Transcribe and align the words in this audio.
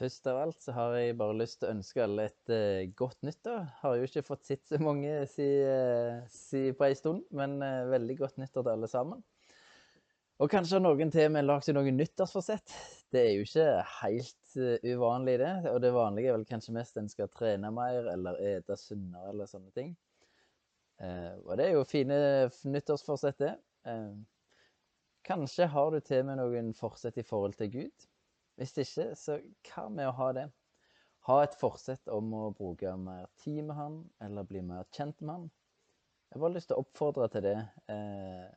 Først 0.00 0.28
av 0.30 0.38
alt 0.40 0.62
så 0.64 0.72
har 0.72 0.94
jeg 0.96 1.16
bare 1.20 1.36
lyst 1.36 1.58
til 1.60 1.68
å 1.68 1.74
ønske 1.74 2.00
alle 2.00 2.30
et 2.30 2.52
uh, 2.54 2.92
godt 2.96 3.18
nyttår. 3.26 3.66
Har 3.82 3.98
jo 3.98 4.06
ikke 4.06 4.22
fått 4.24 4.46
sett 4.48 4.62
så 4.70 4.78
mange 4.80 5.10
si, 5.28 5.44
uh, 5.60 6.22
si 6.32 6.70
på 6.72 6.86
ei 6.86 6.94
stund, 6.96 7.26
men 7.36 7.58
uh, 7.60 7.84
veldig 7.90 8.16
godt 8.22 8.38
nyttår 8.40 8.64
til 8.64 8.72
alle 8.72 8.88
sammen. 8.88 9.20
Og 10.40 10.48
kanskje 10.48 10.78
har 10.78 10.84
noen 10.86 11.12
til 11.12 11.28
med 11.34 11.44
lagd 11.44 11.66
seg 11.66 11.76
noen 11.76 12.00
nyttårsforsett. 12.00 12.72
Det 13.12 13.26
er 13.26 13.34
jo 13.34 13.44
ikke 13.44 13.66
helt 13.98 14.54
uh, 14.56 14.86
uvanlig, 14.88 15.34
det. 15.42 15.52
Og 15.68 15.82
det 15.84 15.90
vanlige 15.92 16.32
er 16.32 16.38
vel 16.38 16.48
kanskje 16.48 16.76
mest 16.78 16.96
en 16.96 17.12
skal 17.12 17.28
trene 17.34 17.72
mer 17.76 18.08
eller 18.14 18.40
ete 18.54 18.78
sunnere 18.80 19.34
eller 19.34 19.50
sånne 19.50 19.74
ting. 19.76 19.92
Og 21.00 21.54
det 21.56 21.64
er 21.64 21.70
jo 21.78 21.84
fine 21.88 22.16
nyttårsforsett, 22.68 23.38
det. 23.40 23.54
Kanskje 25.24 25.68
har 25.72 25.94
du 25.94 25.96
til 26.04 26.26
med 26.28 26.36
noen 26.36 26.74
forsett 26.76 27.16
i 27.16 27.24
forhold 27.24 27.56
til 27.56 27.70
Gud. 27.72 28.08
Hvis 28.60 28.76
ikke, 28.76 29.06
så 29.16 29.38
hva 29.70 29.86
med 29.88 30.04
å 30.04 30.16
ha 30.18 30.32
det? 30.36 30.42
Ha 31.28 31.36
et 31.44 31.54
forsett 31.56 32.10
om 32.12 32.26
å 32.36 32.50
bruke 32.56 32.92
mer 33.00 33.30
tid 33.40 33.62
med 33.64 33.76
han, 33.78 33.94
eller 34.20 34.44
bli 34.48 34.60
mer 34.64 34.84
kjent 34.92 35.16
med 35.22 35.32
han. 35.32 35.46
Jeg 36.28 36.36
har 36.36 36.42
bare 36.44 36.54
lyst 36.58 36.68
til 36.68 36.76
å 36.76 36.84
oppfordre 36.84 37.28
til 37.32 37.46
det. 37.46 37.56
Eh, 37.92 38.50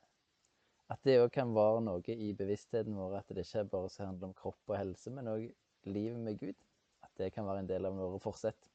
at 0.91 1.07
det 1.07 1.15
òg 1.21 1.31
kan 1.33 1.53
være 1.55 1.79
noe 1.85 2.17
i 2.17 2.33
bevisstheten 2.35 2.99
vår, 2.99 3.15
at 3.21 3.31
det 3.31 3.45
ikke 3.47 3.63
bare 3.71 3.91
skal 3.93 4.11
handle 4.11 4.29
om 4.29 4.35
kropp 4.37 4.73
og 4.73 4.75
helse, 4.75 5.13
men 5.15 5.31
òg 5.31 5.47
livet 5.87 6.19
med 6.25 6.41
Gud. 6.41 6.59
At 7.07 7.15
det 7.23 7.31
kan 7.35 7.47
være 7.47 7.63
en 7.63 7.71
del 7.71 7.87
av 7.87 7.95
våre 7.97 8.19
forsett. 8.23 8.69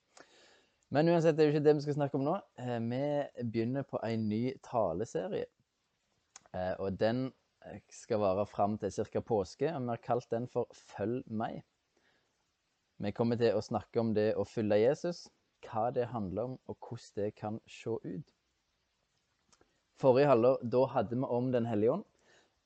Men 0.97 1.13
uansett, 1.13 1.37
det 1.37 1.45
er 1.45 1.51
jo 1.51 1.57
ikke 1.59 1.67
det 1.67 1.77
vi 1.77 1.85
skal 1.85 1.99
snakke 1.99 2.17
om 2.17 2.25
nå. 2.25 2.39
Eh, 2.57 2.79
vi 2.89 3.05
begynner 3.53 3.85
på 3.85 4.01
en 4.09 4.25
ny 4.33 4.43
taleserie. 4.65 5.45
Eh, 6.57 6.73
og 6.81 6.97
den 6.97 7.27
skal 7.93 8.21
vare 8.23 8.47
fram 8.47 8.79
til 8.79 8.93
ca. 8.93 9.21
påske, 9.21 9.73
og 9.75 9.83
vi 9.83 9.93
har 9.93 10.05
kalt 10.05 10.31
den 10.31 10.47
for 10.51 10.71
Følg 10.73 11.23
meg. 11.27 11.63
Vi 12.99 13.13
kommer 13.15 13.39
til 13.39 13.55
å 13.55 13.63
snakke 13.63 14.01
om 14.03 14.15
det 14.15 14.33
å 14.35 14.47
følge 14.49 14.81
Jesus, 14.81 15.29
hva 15.67 15.89
det 15.95 16.09
handler 16.11 16.51
om, 16.51 16.57
og 16.67 16.77
hvordan 16.83 17.15
det 17.21 17.35
kan 17.39 17.61
se 17.71 17.95
ut. 18.03 18.35
Forrige 19.99 20.31
halvår, 20.31 20.59
da 20.63 20.85
hadde 20.95 21.17
vi 21.19 21.31
om 21.39 21.53
Den 21.53 21.67
hellige 21.67 21.93
ånd. 21.93 22.05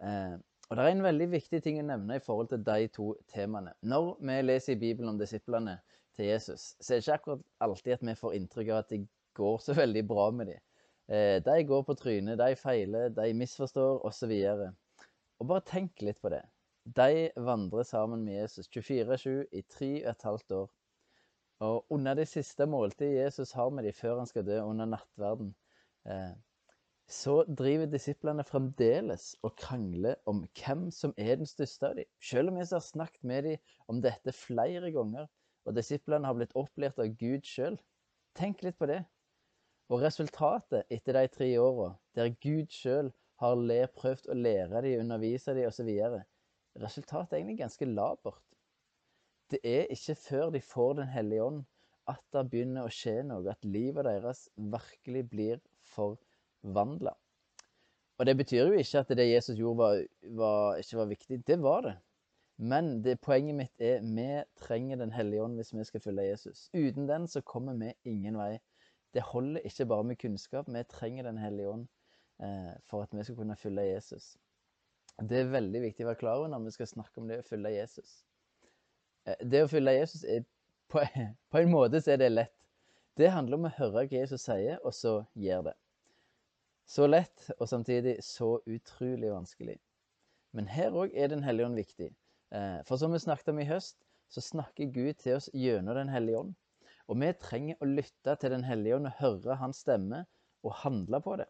Eh, 0.00 0.36
og 0.68 0.76
det 0.76 0.84
er 0.84 0.94
en 0.94 1.04
veldig 1.04 1.28
viktig 1.34 1.60
ting 1.64 1.78
å 1.80 1.84
nevne 1.84 2.16
i 2.16 2.24
forhold 2.24 2.48
til 2.48 2.62
de 2.64 2.88
to 2.92 3.12
temaene. 3.28 3.74
Når 3.84 4.14
vi 4.24 4.36
leser 4.42 4.72
i 4.72 4.80
Bibelen 4.80 5.12
om 5.12 5.18
disiplene 5.20 5.78
til 6.16 6.30
Jesus, 6.30 6.74
så 6.80 6.94
er 6.94 7.00
det 7.00 7.04
ikke 7.04 7.18
akkurat 7.18 7.42
alltid 7.66 7.92
at 7.96 8.06
vi 8.08 8.14
får 8.20 8.36
inntrykk 8.38 8.70
av 8.70 8.78
at 8.80 8.92
det 8.92 9.02
går 9.36 9.58
så 9.64 9.76
veldig 9.76 10.04
bra 10.08 10.30
med 10.32 10.52
dem. 10.52 10.62
Eh, 11.12 11.38
de 11.44 11.56
går 11.68 11.84
på 11.84 11.96
trynet, 11.98 12.40
de 12.40 12.56
feiler, 12.56 13.12
de 13.12 13.34
misforstår 13.36 14.00
osv. 14.08 14.32
Og 15.42 15.48
bare 15.50 15.64
tenk 15.66 16.04
litt 16.06 16.20
på 16.22 16.30
det. 16.30 16.44
De 16.86 17.26
vandrer 17.34 17.86
sammen 17.86 18.22
med 18.22 18.36
Jesus 18.36 18.68
24-7 18.70 19.48
i 19.50 19.62
tre 19.66 19.90
og 20.04 20.10
et 20.12 20.26
halvt 20.28 20.54
år. 20.54 20.68
Og 21.66 21.94
under 21.94 22.14
det 22.18 22.28
siste 22.30 22.66
måltidet 22.66 23.24
Jesus 23.24 23.52
har 23.58 23.70
med 23.74 23.86
dem 23.86 23.94
før 23.94 24.20
han 24.20 24.30
skal 24.30 24.46
dø, 24.46 24.60
under 24.62 24.86
nattverden, 24.86 25.52
eh, 26.06 26.34
så 27.10 27.34
driver 27.58 27.90
disiplene 27.90 28.44
fremdeles 28.46 29.32
og 29.42 29.56
krangler 29.58 30.14
om 30.30 30.44
hvem 30.58 30.88
som 30.94 31.14
er 31.18 31.36
den 31.40 31.50
største 31.50 31.90
av 31.90 31.98
dem. 31.98 32.10
Selv 32.22 32.52
om 32.52 32.58
Jesus 32.58 32.76
har 32.78 32.84
snakket 32.86 33.24
med 33.26 33.48
dem 33.48 33.74
om 33.90 34.02
dette 34.02 34.34
flere 34.34 34.92
ganger, 34.94 35.26
og 35.66 35.74
disiplene 35.76 36.26
har 36.26 36.38
blitt 36.38 36.54
opplært 36.58 37.02
av 37.02 37.10
Gud 37.18 37.46
sjøl. 37.46 37.80
Tenk 38.38 38.62
litt 38.62 38.78
på 38.78 38.88
det. 38.90 39.02
Og 39.90 40.02
resultatet 40.06 40.86
etter 40.90 41.18
de 41.18 41.26
tre 41.34 41.50
åra, 41.60 41.92
der 42.14 42.30
Gud 42.42 42.70
sjøl 42.74 43.10
har 43.42 43.58
le, 43.58 43.80
prøvd 43.98 44.30
å 44.30 44.38
lære 44.38 44.84
dem, 44.84 45.02
undervise 45.02 45.54
dem 45.56 45.68
osv., 45.68 45.90
resultatet 46.82 47.34
er 47.34 47.42
egentlig 47.42 47.58
ganske 47.60 47.88
labert. 47.90 48.42
Det 49.52 49.60
er 49.68 49.90
ikke 49.92 50.14
før 50.16 50.52
de 50.54 50.62
får 50.64 50.94
Den 51.00 51.10
hellige 51.12 51.44
ånd 51.44 51.64
at 52.10 52.22
det 52.34 52.46
begynner 52.50 52.86
å 52.86 52.92
skje 52.92 53.18
noe, 53.26 53.44
at 53.52 53.66
livet 53.68 54.06
deres 54.08 54.46
virkelig 54.56 55.26
blir 55.30 55.60
forvandla. 55.92 57.12
Og 58.18 58.26
det 58.26 58.36
betyr 58.38 58.70
jo 58.70 58.78
ikke 58.78 59.02
at 59.02 59.12
det 59.18 59.28
Jesus 59.28 59.58
gjorde 59.58 59.78
var, 59.82 60.00
var, 60.38 60.80
ikke 60.80 60.98
var 60.98 61.10
viktig. 61.10 61.38
Det 61.46 61.58
var 61.62 61.86
det. 61.86 61.94
Men 62.62 62.90
det, 63.02 63.16
poenget 63.24 63.56
mitt 63.58 63.82
er 63.82 64.02
vi 64.04 64.26
trenger 64.60 65.00
Den 65.00 65.10
hellige 65.10 65.42
ånd 65.42 65.58
hvis 65.58 65.72
vi 65.74 65.84
skal 65.88 66.04
følge 66.04 66.28
Jesus. 66.28 66.68
Uten 66.74 67.08
den 67.08 67.26
så 67.28 67.42
kommer 67.42 67.74
vi 67.80 67.90
ingen 68.06 68.38
vei. 68.38 68.60
Det 69.14 69.24
holder 69.32 69.66
ikke 69.66 69.88
bare 69.90 70.06
med 70.10 70.20
kunnskap. 70.20 70.68
Vi 70.68 70.84
trenger 70.88 71.26
Den 71.26 71.40
hellige 71.42 71.72
ånd 71.72 71.88
for 72.88 73.04
at 73.04 73.12
vi 73.14 73.24
skal 73.24 73.36
kunne 73.38 73.56
følge 73.56 73.84
Jesus. 73.92 74.32
Det 75.20 75.38
er 75.42 75.52
veldig 75.52 75.82
viktig 75.84 76.04
å 76.06 76.08
være 76.10 76.20
klar 76.22 76.40
over 76.40 76.50
når 76.50 76.64
vi 76.66 76.74
skal 76.76 76.88
snakke 76.90 77.20
om 77.20 77.28
det 77.30 77.42
å 77.42 77.46
følge 77.46 77.74
Jesus. 77.74 78.14
Eh, 79.26 79.38
Det 79.44 79.62
å 79.64 79.70
følge 79.70 79.98
Jesus 79.98 80.24
er 80.24 80.44
på, 80.90 81.04
på 81.52 81.60
en 81.60 81.70
måte 81.70 82.00
så 82.02 82.14
er 82.14 82.22
det 82.22 82.32
lett. 82.32 82.56
Det 83.16 83.28
handler 83.30 83.58
om 83.60 83.68
å 83.68 83.74
høre 83.76 83.92
hva 83.92 84.04
Jesus 84.08 84.46
sier, 84.48 84.78
og 84.82 84.94
så 84.96 85.18
gjør 85.36 85.68
det. 85.68 85.76
Så 86.88 87.06
lett, 87.06 87.50
og 87.58 87.68
samtidig 87.68 88.16
så 88.24 88.56
utrolig 88.66 89.30
vanskelig. 89.30 89.76
Men 90.52 90.66
her 90.68 90.96
òg 90.96 91.12
er 91.14 91.28
Den 91.28 91.44
hellige 91.44 91.68
ånd 91.68 91.78
viktig. 91.78 92.10
Eh, 92.52 92.80
For 92.88 92.96
som 92.96 93.12
vi 93.12 93.20
snakket 93.20 93.52
om 93.52 93.60
i 93.60 93.68
høst, 93.68 94.00
så 94.32 94.40
snakker 94.40 94.92
Gud 94.92 95.20
til 95.20 95.36
oss 95.36 95.50
gjennom 95.52 95.94
Den 95.94 96.08
hellige 96.08 96.40
ånd. 96.40 96.54
Og 97.08 97.20
vi 97.20 97.32
trenger 97.36 97.76
å 97.80 97.88
lytte 97.88 98.36
til 98.40 98.50
Den 98.50 98.64
hellige 98.64 98.96
ånd 98.96 99.06
og 99.12 99.18
høre 99.20 99.60
hans 99.60 99.84
stemme 99.84 100.24
og 100.64 100.80
handle 100.82 101.20
på 101.20 101.36
det. 101.36 101.48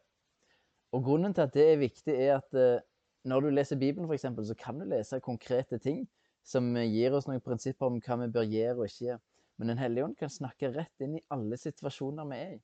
Og 0.92 1.04
grunnen 1.04 1.34
til 1.34 1.46
at 1.46 1.54
det 1.54 1.68
er 1.72 1.80
viktig, 1.80 2.14
er 2.14 2.38
at 2.38 2.58
eh, 2.58 2.82
når 3.24 3.40
du 3.40 3.50
leser 3.50 3.78
Bibelen, 3.80 4.10
eksempel, 4.12 4.46
så 4.46 4.54
kan 4.58 4.80
du 4.80 4.84
lese 4.84 5.20
konkrete 5.20 5.78
ting 5.78 6.04
som 6.44 6.76
eh, 6.76 6.88
gir 6.90 7.14
oss 7.16 7.28
noen 7.28 7.40
prinsipper 7.44 7.88
om 7.88 8.00
hva 8.02 8.18
vi 8.24 8.32
bør 8.34 8.48
gjøre 8.50 8.76
og 8.78 8.90
ikke 8.90 9.06
gjøre. 9.06 9.22
Men 9.60 9.68
Den 9.68 9.78
hellige 9.78 10.04
ånd 10.04 10.16
kan 10.18 10.32
snakke 10.32 10.72
rett 10.74 11.04
inn 11.04 11.16
i 11.16 11.24
alle 11.30 11.56
situasjoner 11.60 12.28
vi 12.28 12.38
er 12.40 12.54
i. 12.56 12.62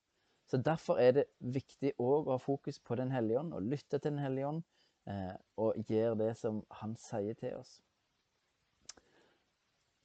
Så 0.48 0.60
Derfor 0.64 1.00
er 1.00 1.12
det 1.18 1.26
viktig 1.38 1.92
òg 2.00 2.28
å 2.28 2.36
ha 2.36 2.40
fokus 2.42 2.80
på 2.80 2.96
Den 2.98 3.12
hellige 3.12 3.40
ånd, 3.40 3.52
og 3.54 3.68
lytte 3.68 3.98
til 3.98 4.10
Den 4.10 4.22
hellige 4.24 4.48
ånd, 4.48 4.62
eh, 5.08 5.36
og 5.56 5.76
gjøre 5.88 6.16
det 6.24 6.32
som 6.40 6.62
Han 6.82 6.96
sier 7.00 7.36
til 7.38 7.60
oss. 7.60 7.78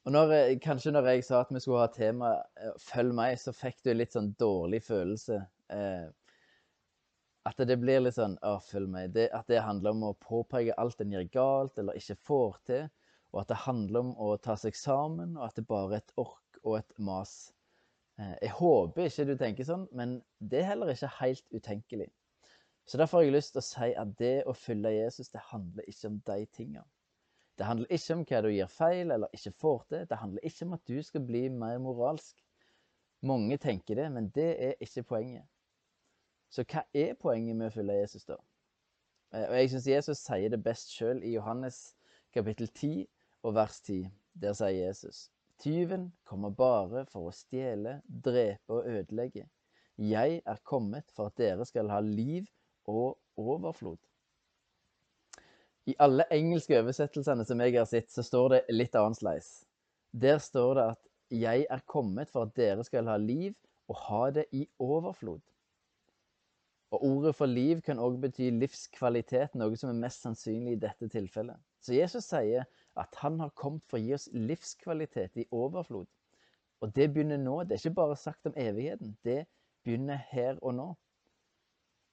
Og 0.04 0.12
når, 0.12 0.58
Kanskje 0.60 0.92
når 0.92 1.08
jeg 1.08 1.24
sa 1.24 1.40
at 1.40 1.52
vi 1.52 1.60
skulle 1.60 1.80
ha 1.80 1.88
tema 1.88 2.34
'følg 2.78 3.14
meg', 3.16 3.38
så 3.40 3.52
fikk 3.52 3.84
du 3.84 3.90
en 3.90 3.98
litt 3.98 4.12
sånn 4.12 4.34
dårlig 4.36 4.82
følelse. 4.84 5.40
At 7.44 7.58
det 7.68 7.76
blir 7.80 8.00
litt 8.00 8.16
sånn 8.16 8.38
'Å, 8.40 8.56
følg 8.64 8.88
meg'. 8.88 9.12
Det, 9.12 9.28
at 9.36 9.46
det 9.52 9.60
handler 9.62 9.90
om 9.90 10.04
å 10.08 10.14
påpeke 10.16 10.76
alt 10.80 11.00
en 11.00 11.12
gjør 11.12 11.30
galt 11.32 11.78
eller 11.78 11.98
ikke 12.00 12.16
får 12.16 12.56
til. 12.70 12.86
Og 13.34 13.40
at 13.40 13.48
det 13.48 13.62
handler 13.66 14.00
om 14.00 14.14
å 14.16 14.36
ta 14.40 14.54
seg 14.56 14.76
sammen, 14.78 15.36
og 15.36 15.44
at 15.48 15.56
det 15.58 15.66
bare 15.66 15.92
er 15.92 16.02
et 16.02 16.12
ork 16.16 16.58
og 16.62 16.78
et 16.78 16.98
mas. 16.98 17.52
Eh, 18.18 18.34
Jeg 18.42 18.50
håper 18.50 19.08
ikke 19.10 19.26
du 19.26 19.36
tenker 19.36 19.64
sånn, 19.64 19.88
men 19.92 20.22
det 20.40 20.60
er 20.60 20.70
heller 20.70 20.92
ikke 20.92 21.10
helt 21.20 21.44
utenkelig. 21.52 22.10
Så 22.86 22.98
derfor 22.98 23.18
har 23.18 23.24
jeg 23.24 23.32
lyst 23.34 23.52
til 23.54 23.60
å 23.60 23.66
si 23.66 23.92
at 23.94 24.16
det 24.18 24.44
å 24.46 24.54
følge 24.56 24.92
Jesus, 24.92 25.30
det 25.32 25.40
handler 25.50 25.84
ikke 25.88 26.08
om 26.08 26.18
de 26.26 26.46
tingene. 26.46 26.84
Det 27.58 27.66
handler 27.66 27.92
ikke 27.94 28.14
om 28.14 28.24
hva 28.28 28.40
du 28.42 28.48
gjør 28.50 28.70
feil 28.70 29.10
eller 29.14 29.36
ikke 29.36 29.54
får 29.62 29.84
til. 29.88 30.06
Det 30.10 30.18
handler 30.18 30.48
ikke 30.48 30.66
om 30.66 30.72
at 30.76 30.86
du 30.90 31.02
skal 31.02 31.26
bli 31.26 31.48
mer 31.48 31.78
moralsk. 31.78 32.40
Mange 33.22 33.58
tenker 33.58 33.94
det, 33.94 34.08
men 34.12 34.28
det 34.34 34.50
er 34.60 34.74
ikke 34.84 35.06
poenget. 35.14 35.46
Så 36.54 36.62
hva 36.70 36.84
er 36.94 37.16
poenget 37.18 37.56
med 37.58 37.66
å 37.66 37.74
følge 37.74 37.96
Jesus, 37.98 38.24
da? 38.28 38.36
Eh, 39.34 39.48
Og 39.48 39.56
jeg 39.58 39.70
syns 39.72 39.86
Jesus 39.90 40.20
sier 40.22 40.52
det 40.52 40.62
best 40.62 40.92
sjøl 40.94 41.22
i 41.26 41.32
Johannes 41.34 41.96
kapittel 42.34 42.68
10 42.68 43.06
og 43.42 43.56
vers 43.56 43.80
10. 43.80 44.04
Der 44.38 44.54
sier 44.54 44.76
Jesus 44.86 45.28
Tyven 45.58 46.12
kommer 46.26 46.50
bare 46.54 47.04
for 47.10 47.30
å 47.30 47.34
stjele, 47.34 48.00
drepe 48.06 48.74
og 48.74 48.86
ødelegge. 48.90 49.48
Jeg 49.98 50.40
er 50.46 50.62
kommet 50.66 51.10
for 51.14 51.30
at 51.30 51.38
dere 51.38 51.66
skal 51.66 51.90
ha 51.90 52.00
liv 52.02 52.46
og 52.90 53.18
overflod. 53.38 53.98
I 55.86 55.94
alle 55.98 56.26
engelske 56.34 56.78
oversettelsene 56.80 57.46
som 57.46 57.62
jeg 57.62 57.76
har 57.76 57.86
sett, 57.86 58.10
så 58.10 58.22
står 58.26 58.48
det 58.54 58.60
litt 58.74 58.94
annerledes. 58.98 59.64
Der 60.10 60.38
står 60.38 60.74
det 60.74 60.84
at 60.90 61.02
'jeg 61.30 61.66
er 61.70 61.82
kommet 61.86 62.30
for 62.30 62.42
at 62.42 62.56
dere 62.56 62.84
skal 62.84 63.06
ha 63.06 63.16
liv 63.16 63.54
og 63.88 63.96
ha 63.96 64.30
det 64.30 64.46
i 64.52 64.68
overflod'. 64.78 65.53
Og 66.94 67.02
ordet 67.02 67.34
for 67.34 67.50
liv 67.50 67.80
kan 67.82 67.98
òg 67.98 68.20
bety 68.22 68.52
livskvalitet, 68.54 69.56
noe 69.58 69.74
som 69.78 69.90
er 69.90 69.98
mest 69.98 70.22
sannsynlig 70.22 70.76
i 70.76 70.82
dette 70.84 71.08
tilfellet. 71.10 71.58
Så 71.82 71.96
Jesus 71.96 72.28
sier 72.30 72.68
at 73.00 73.18
han 73.18 73.40
har 73.42 73.50
kommet 73.58 73.82
for 73.90 73.98
å 73.98 74.04
gi 74.04 74.14
oss 74.14 74.28
livskvalitet 74.30 75.42
i 75.42 75.46
overflod. 75.50 76.06
Og 76.84 76.92
det 76.94 77.08
begynner 77.10 77.40
nå. 77.40 77.62
Det 77.64 77.74
er 77.74 77.82
ikke 77.82 77.98
bare 77.98 78.20
sagt 78.20 78.46
om 78.46 78.54
evigheten. 78.60 79.16
Det 79.26 79.42
begynner 79.82 80.22
her 80.30 80.60
og 80.62 80.76
nå. 80.78 80.86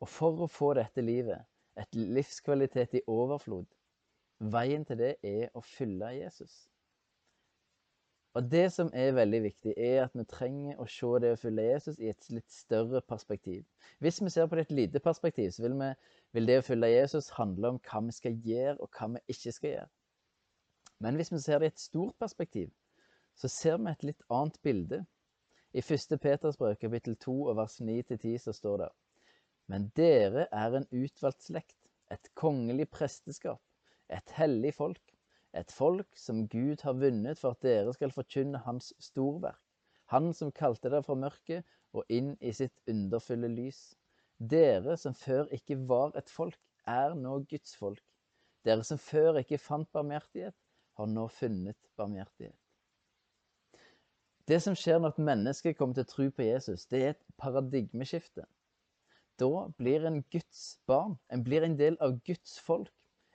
Og 0.01 0.09
for 0.09 0.41
å 0.41 0.49
få 0.49 0.73
dette 0.79 1.03
livet, 1.05 1.45
et 1.77 1.95
livskvalitet 1.95 2.97
i 2.97 3.05
overflod, 3.07 3.67
veien 4.41 4.85
til 4.87 4.97
det 4.97 5.13
er 5.21 5.51
å 5.53 5.61
fylle 5.61 6.09
Jesus. 6.17 6.70
Og 8.33 8.51
det 8.51 8.69
som 8.71 8.87
er 8.95 9.11
veldig 9.11 9.41
viktig, 9.43 9.73
er 9.75 10.05
at 10.05 10.13
vi 10.15 10.23
trenger 10.23 10.79
å 10.79 10.85
se 10.87 11.09
det 11.19 11.33
å 11.33 11.39
følge 11.39 11.65
Jesus 11.67 11.97
i 11.99 12.11
et 12.13 12.29
litt 12.31 12.53
større 12.53 13.01
perspektiv. 13.03 13.65
Hvis 13.99 14.21
vi 14.23 14.31
ser 14.31 14.47
på 14.47 14.55
det 14.55 14.63
i 14.63 14.69
et 14.69 14.77
lite 14.77 15.01
perspektiv, 15.03 15.49
så 15.51 15.65
vil, 15.65 15.75
vi, 15.81 15.89
vil 16.37 16.47
det 16.47 16.61
å 16.61 16.63
følge 16.63 16.93
Jesus 16.93 17.27
handle 17.35 17.73
om 17.73 17.81
hva 17.89 18.01
vi 18.05 18.15
skal 18.15 18.37
gjøre, 18.45 18.77
og 18.79 18.95
hva 18.95 19.09
vi 19.17 19.23
ikke 19.35 19.55
skal 19.57 19.73
gjøre. 19.73 19.89
Men 21.03 21.19
hvis 21.19 21.33
vi 21.33 21.41
ser 21.43 21.59
det 21.59 21.67
i 21.67 21.73
et 21.73 21.83
stort 21.83 22.15
perspektiv, 22.23 22.71
så 23.35 23.51
ser 23.51 23.81
vi 23.81 23.91
et 23.91 24.07
litt 24.11 24.23
annet 24.31 24.59
bilde. 24.63 25.03
I 25.75 25.83
1. 25.83 26.17
Peters 26.21 26.59
brev, 26.59 26.77
kapittel 26.79 27.17
2, 27.19 27.35
og 27.51 27.57
vers 27.59 27.79
9-10, 27.83 28.37
så 28.45 28.55
står 28.55 28.85
det 28.85 28.89
Men 29.67 29.91
dere 29.95 30.47
er 30.55 30.77
en 30.77 30.87
utvalgt 30.91 31.43
slekt, 31.49 31.79
et 32.11 32.31
kongelig 32.35 32.87
presteskap, 32.91 33.59
et 34.11 34.35
hellig 34.39 34.73
folk, 34.75 35.10
et 35.53 35.71
folk 35.71 36.07
som 36.17 36.45
Gud 36.47 36.81
har 36.85 36.95
vunnet 36.99 37.39
for 37.39 37.55
at 37.55 37.65
dere 37.65 37.93
skal 37.93 38.13
forkynne 38.15 38.61
Hans 38.65 38.93
storverk, 38.99 39.59
Han 40.11 40.33
som 40.33 40.51
kalte 40.51 40.89
dere 40.89 41.03
fra 41.03 41.15
mørket 41.15 41.63
og 41.95 42.07
inn 42.11 42.33
i 42.41 42.51
sitt 42.51 42.75
underfulle 42.91 43.47
lys. 43.47 43.93
Dere 44.37 44.97
som 44.97 45.13
før 45.15 45.47
ikke 45.55 45.77
var 45.87 46.11
et 46.19 46.29
folk, 46.29 46.59
er 46.87 47.15
nå 47.15 47.37
Guds 47.47 47.75
folk. 47.79 48.03
Dere 48.65 48.83
som 48.83 48.99
før 48.99 49.39
ikke 49.39 49.57
fant 49.61 49.91
barmhjertighet, 49.93 50.55
har 50.97 51.07
nå 51.07 51.27
funnet 51.31 51.77
barmhjertighet. 51.95 52.57
Det 54.47 54.59
som 54.63 54.75
skjer 54.75 54.99
når 54.99 55.13
et 55.13 55.25
menneske 55.29 55.73
kommer 55.77 55.95
til 55.95 56.03
å 56.03 56.11
tro 56.11 56.25
på 56.35 56.43
Jesus, 56.43 56.87
det 56.91 57.01
er 57.01 57.13
et 57.13 57.23
paradigmeskifte. 57.39 58.43
Da 59.39 59.67
blir 59.77 60.05
en 60.05 60.23
Guds 60.33 60.79
barn. 60.89 61.15
En 61.31 61.43
blir 61.45 61.63
en 61.63 61.77
del 61.79 61.95
av 62.03 62.17
Guds 62.27 62.57
folk. 62.59 62.91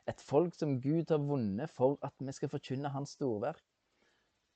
Et 0.07 0.21
folk 0.23 0.55
som 0.55 0.77
Gud 0.81 1.11
har 1.11 1.23
vunnet 1.23 1.71
for 1.71 1.99
at 2.07 2.15
vi 2.23 2.35
skal 2.35 2.51
forkynne 2.53 2.93
hans 2.95 3.17
storverk. 3.17 3.63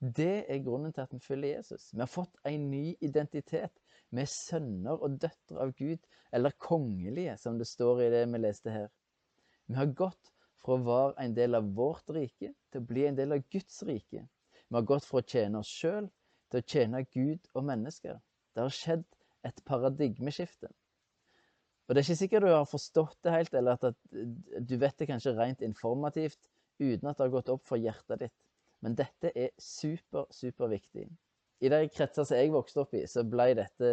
Det 0.00 0.46
er 0.48 0.62
grunnen 0.64 0.92
til 0.92 1.04
at 1.04 1.12
vi 1.12 1.20
følger 1.20 1.56
Jesus. 1.56 1.90
Vi 1.92 2.00
har 2.00 2.08
fått 2.08 2.38
en 2.48 2.70
ny 2.70 2.94
identitet. 3.00 3.72
Vi 4.10 4.22
er 4.22 4.30
sønner 4.30 4.96
og 4.96 5.18
døtre 5.22 5.60
av 5.60 5.74
Gud, 5.78 5.98
eller 6.32 6.56
kongelige, 6.58 7.36
som 7.36 7.58
det 7.58 7.68
står 7.68 8.06
i 8.06 8.10
det 8.14 8.22
vi 8.32 8.40
leste 8.40 8.72
her. 8.72 8.88
Vi 9.66 9.76
har 9.76 9.92
gått 9.98 10.32
fra 10.62 10.76
å 10.76 10.84
være 10.86 11.24
en 11.24 11.34
del 11.36 11.58
av 11.58 11.68
vårt 11.76 12.10
rike 12.14 12.52
til 12.70 12.80
å 12.80 12.86
bli 12.86 13.06
en 13.08 13.18
del 13.18 13.36
av 13.36 13.44
Guds 13.52 13.82
rike. 13.86 14.24
Vi 14.68 14.78
har 14.78 14.86
gått 14.86 15.06
fra 15.06 15.20
å 15.20 15.26
tjene 15.26 15.60
oss 15.60 15.70
sjøl 15.70 16.08
til 16.50 16.62
å 16.62 16.66
tjene 16.66 17.04
Gud 17.10 17.50
og 17.54 17.66
mennesker. 17.68 18.18
Det 18.54 18.64
har 18.64 18.74
skjedd 18.74 19.04
et 19.46 19.62
paradigmeskifte. 19.66 20.70
Og 21.90 21.96
Det 21.96 22.04
er 22.04 22.06
ikke 22.06 22.20
sikkert 22.20 22.44
du 22.46 22.52
har 22.52 22.68
forstått 22.70 23.16
det 23.26 23.32
helt, 23.34 23.54
eller 23.58 23.74
at, 23.74 23.96
du 24.62 24.76
vet 24.78 24.94
det 24.94 25.08
kanskje 25.10 25.32
rent 25.34 25.64
informativt 25.66 26.38
uten 26.78 27.10
at 27.10 27.18
det 27.18 27.24
har 27.24 27.32
gått 27.32 27.50
opp 27.50 27.64
for 27.66 27.82
hjertet 27.82 28.22
ditt. 28.22 28.36
Men 28.80 28.94
dette 28.94 29.32
er 29.34 29.50
super, 29.58 30.28
super 30.30 30.70
viktig. 30.70 31.08
I 31.60 31.72
de 31.72 31.80
kretser 31.90 32.28
som 32.28 32.38
jeg 32.38 32.54
vokste 32.54 32.84
opp 32.84 32.94
i, 32.94 33.02
så 33.10 33.26
ble 33.26 33.50
dette 33.58 33.90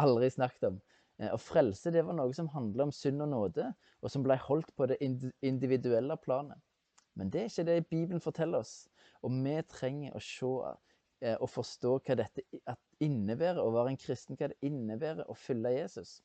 aldri 0.00 0.32
snakket 0.32 0.70
om. 0.70 0.80
Eh, 1.20 1.28
og 1.28 1.38
frelse 1.44 1.92
det 1.92 2.06
var 2.08 2.16
noe 2.16 2.32
som 2.34 2.48
handla 2.56 2.88
om 2.88 2.96
synd 2.96 3.20
og 3.22 3.30
nåde, 3.34 3.68
og 4.00 4.10
som 4.10 4.24
ble 4.24 4.40
holdt 4.40 4.72
på 4.72 4.88
det 4.88 4.96
individuelle 5.04 6.16
planet. 6.24 6.56
Men 7.20 7.28
det 7.30 7.44
er 7.44 7.52
ikke 7.52 7.68
det 7.68 7.78
Bibelen 7.92 8.24
forteller 8.24 8.64
oss. 8.64 8.88
Og 9.20 9.36
vi 9.44 9.58
trenger 9.68 10.16
å 10.16 10.24
se 10.24 10.54
eh, 11.20 11.36
og 11.36 11.50
forstå 11.52 11.98
hva 12.00 12.22
dette 12.24 12.48
innebærer 13.04 13.60
å 13.60 13.72
være 13.76 13.92
en 13.92 14.00
kristen, 14.00 14.40
hva 14.40 14.50
det 14.50 14.64
innebærer 14.66 15.28
å 15.28 15.36
følge 15.38 15.76
Jesus. 15.76 16.22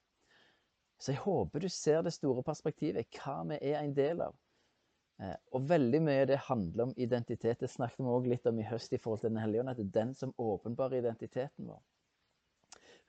Så 0.99 1.13
jeg 1.13 1.23
håper 1.23 1.63
du 1.63 1.69
ser 1.71 2.03
det 2.03 2.13
store 2.13 2.43
perspektivet, 2.43 3.07
hva 3.15 3.41
vi 3.47 3.59
er 3.71 3.79
en 3.79 3.95
del 3.95 4.23
av. 4.25 4.35
Eh, 5.19 5.35
og 5.55 5.67
veldig 5.67 5.99
mye 6.03 6.23
av 6.23 6.27
det 6.31 6.41
handler 6.47 6.89
om 6.89 6.97
identitet. 6.97 7.59
Det 7.59 7.71
snakket 7.71 8.03
vi 8.03 8.11
òg 8.11 8.27
litt 8.31 8.47
om 8.47 8.59
i 8.59 8.67
høst 8.67 8.93
i 8.95 8.99
forhold 8.99 9.23
til 9.23 9.33
Den 9.33 9.41
hellige 9.43 9.63
ånd, 9.63 9.71
at 9.71 9.79
det 9.79 9.87
er 9.87 9.95
den 9.99 10.13
som 10.15 10.35
åpenbarer 10.37 10.99
identiteten 10.99 11.71
vår. 11.71 11.81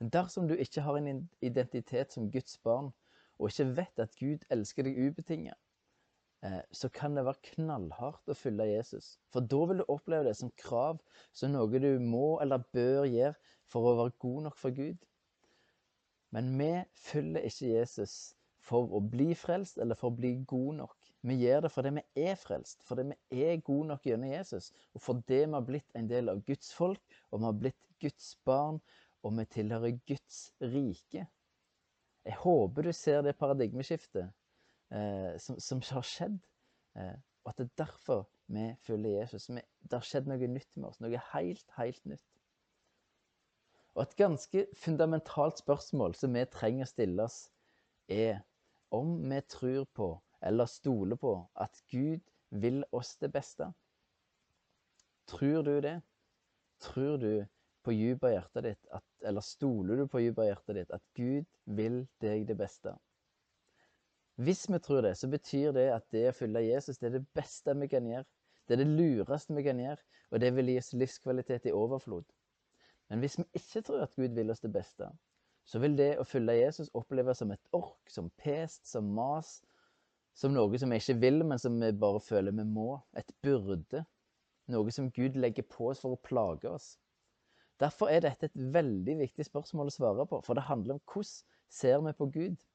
Men 0.00 0.12
dersom 0.14 0.46
du 0.48 0.54
ikke 0.54 0.82
har 0.86 0.96
en 0.96 1.26
identitet 1.44 2.12
som 2.12 2.30
Guds 2.32 2.56
barn, 2.64 2.92
og 3.38 3.50
ikke 3.50 3.76
vet 3.76 4.02
at 4.02 4.16
Gud 4.18 4.46
elsker 4.52 4.86
deg 4.86 4.98
ubetinget, 4.98 5.58
eh, 6.44 6.62
så 6.72 6.88
kan 6.88 7.14
det 7.16 7.26
være 7.26 7.52
knallhardt 7.52 8.30
å 8.30 8.38
følge 8.38 8.70
Jesus. 8.70 9.18
For 9.32 9.44
da 9.44 9.60
vil 9.68 9.82
du 9.82 9.86
oppleve 9.88 10.28
det 10.28 10.36
som 10.38 10.52
krav, 10.56 11.02
som 11.32 11.52
noe 11.52 11.82
du 11.82 11.92
må 12.00 12.38
eller 12.40 12.64
bør 12.72 13.06
gjøre 13.10 13.36
for 13.70 13.86
å 13.86 13.96
være 14.04 14.18
god 14.18 14.42
nok 14.48 14.58
for 14.58 14.74
Gud. 14.74 14.98
Men 16.30 16.52
vi 16.58 16.70
følger 16.94 17.46
ikke 17.48 17.72
Jesus 17.74 18.14
for 18.70 18.92
å 18.94 19.00
bli 19.02 19.32
frelst 19.38 19.80
eller 19.82 19.98
for 19.98 20.12
å 20.12 20.18
bli 20.20 20.34
god 20.48 20.82
nok. 20.82 20.96
Vi 21.26 21.36
gjør 21.42 21.66
det 21.66 21.72
fordi 21.74 21.92
vi 21.98 22.04
er 22.28 22.38
frelst, 22.40 22.84
fordi 22.86 23.10
vi 23.10 23.42
er 23.44 23.62
gode 23.64 23.90
nok 23.90 24.06
gjennom 24.06 24.30
Jesus, 24.30 24.70
og 24.94 25.02
fordi 25.04 25.42
vi 25.42 25.52
har 25.56 25.66
blitt 25.66 25.96
en 25.98 26.08
del 26.08 26.32
av 26.32 26.40
Guds 26.46 26.72
folk, 26.76 27.02
og 27.30 27.42
vi 27.42 27.48
har 27.48 27.58
blitt 27.64 27.80
Guds 28.00 28.30
barn, 28.48 28.80
og 29.20 29.36
vi 29.36 29.44
tilhører 29.52 29.98
Guds 30.08 30.38
rike. 30.62 31.26
Jeg 32.24 32.36
håper 32.40 32.86
du 32.86 32.92
ser 32.96 33.24
det 33.24 33.36
paradigmeskiftet 33.40 34.30
eh, 34.92 35.36
som, 35.40 35.58
som, 35.60 35.82
har 35.92 36.06
skjedd, 36.06 36.38
eh, 36.96 37.16
og 37.44 37.52
at 37.52 37.60
det 37.60 37.68
er 37.68 37.78
derfor 37.84 38.26
vi 38.50 38.66
følger 38.86 39.20
Jesus. 39.20 39.48
Vi, 39.50 39.60
det 39.60 39.98
har 39.98 40.06
skjedd 40.06 40.28
noe 40.28 40.50
nytt 40.52 40.76
med 40.76 40.88
oss, 40.88 41.00
noe 41.04 41.20
helt, 41.32 41.66
helt 41.76 42.04
nytt. 42.08 42.24
Og 44.00 44.06
et 44.06 44.16
ganske 44.16 44.62
fundamentalt 44.80 45.58
spørsmål 45.60 46.14
som 46.16 46.32
vi 46.32 46.46
trenger 46.48 46.86
å 46.86 46.88
stille 46.88 47.24
oss, 47.28 47.50
er 48.08 48.38
om 48.96 49.10
vi 49.28 49.40
tror 49.44 49.84
på 49.92 50.06
eller 50.40 50.70
stoler 50.72 51.20
på 51.20 51.34
at 51.60 51.82
Gud 51.92 52.22
vil 52.62 52.80
oss 52.96 53.10
det 53.20 53.28
beste. 53.34 53.68
Tror 55.28 55.68
du 55.68 55.74
det? 55.84 55.98
Tror 56.80 57.20
du 57.20 57.44
på 57.84 57.92
dypet 57.92 58.38
hjertet 58.38 58.70
ditt, 58.70 58.88
at, 58.88 59.04
eller 59.20 59.44
stoler 59.44 60.00
du 60.00 60.06
på 60.08 60.24
dypet 60.24 60.48
hjertet 60.48 60.80
ditt, 60.80 60.96
at 60.96 61.04
Gud 61.20 61.44
vil 61.76 62.00
deg 62.24 62.48
det 62.48 62.56
beste? 62.56 62.96
Hvis 64.40 64.64
vi 64.72 64.80
tror 64.80 65.04
det, 65.04 65.18
så 65.20 65.28
betyr 65.28 65.76
det 65.76 65.90
at 65.92 66.08
det 66.16 66.30
å 66.30 66.36
følge 66.40 66.64
Jesus 66.70 67.04
det 67.04 67.10
er 67.10 67.18
det 67.18 67.26
beste 67.36 67.76
vi 67.76 67.92
kan 67.92 68.08
gjøre. 68.08 68.24
Det 68.64 68.78
er 68.78 68.86
det 68.86 68.92
lureste 68.96 69.52
vi 69.52 69.68
kan 69.68 69.80
gjøre, 69.84 70.00
og 70.32 70.40
det 70.40 70.54
vil 70.56 70.72
gi 70.72 70.80
oss 70.80 70.94
livskvalitet 70.96 71.68
i 71.68 71.76
overflod. 71.76 72.24
Men 73.10 73.22
hvis 73.22 73.38
vi 73.40 73.44
ikke 73.58 73.82
tror 73.86 74.04
at 74.04 74.14
Gud 74.16 74.36
vil 74.36 74.52
oss 74.52 74.62
det 74.62 74.72
beste, 74.72 75.08
så 75.66 75.80
vil 75.82 75.96
det 75.98 76.12
å 76.18 76.26
følge 76.26 76.56
Jesus 76.60 76.92
oppleves 76.98 77.42
som 77.42 77.50
et 77.54 77.74
ork, 77.76 78.10
som 78.10 78.30
pest, 78.40 78.86
som 78.88 79.10
mas, 79.14 79.58
som 80.34 80.54
noe 80.54 80.78
som 80.78 80.90
vi 80.90 80.98
ikke 81.02 81.18
vil, 81.20 81.44
men 81.46 81.58
som 81.58 81.76
vi 81.82 81.90
bare 81.92 82.22
føler 82.22 82.54
vi 82.54 82.64
må. 82.66 82.94
Et 83.18 83.30
byrde. 83.42 84.04
Noe 84.70 84.94
som 84.94 85.10
Gud 85.14 85.38
legger 85.38 85.66
på 85.66 85.90
oss 85.90 86.02
for 86.02 86.14
å 86.14 86.22
plage 86.22 86.70
oss. 86.70 86.92
Derfor 87.80 88.12
er 88.12 88.22
dette 88.22 88.50
et 88.50 88.58
veldig 88.74 89.16
viktig 89.22 89.46
spørsmål 89.48 89.88
å 89.90 89.94
svare 89.94 90.26
på, 90.28 90.40
for 90.46 90.58
det 90.58 90.68
handler 90.68 90.98
om 90.98 91.02
hvordan 91.08 91.32
ser 91.70 92.02
vi 92.04 92.12
på 92.18 92.28
Gud? 92.34 92.66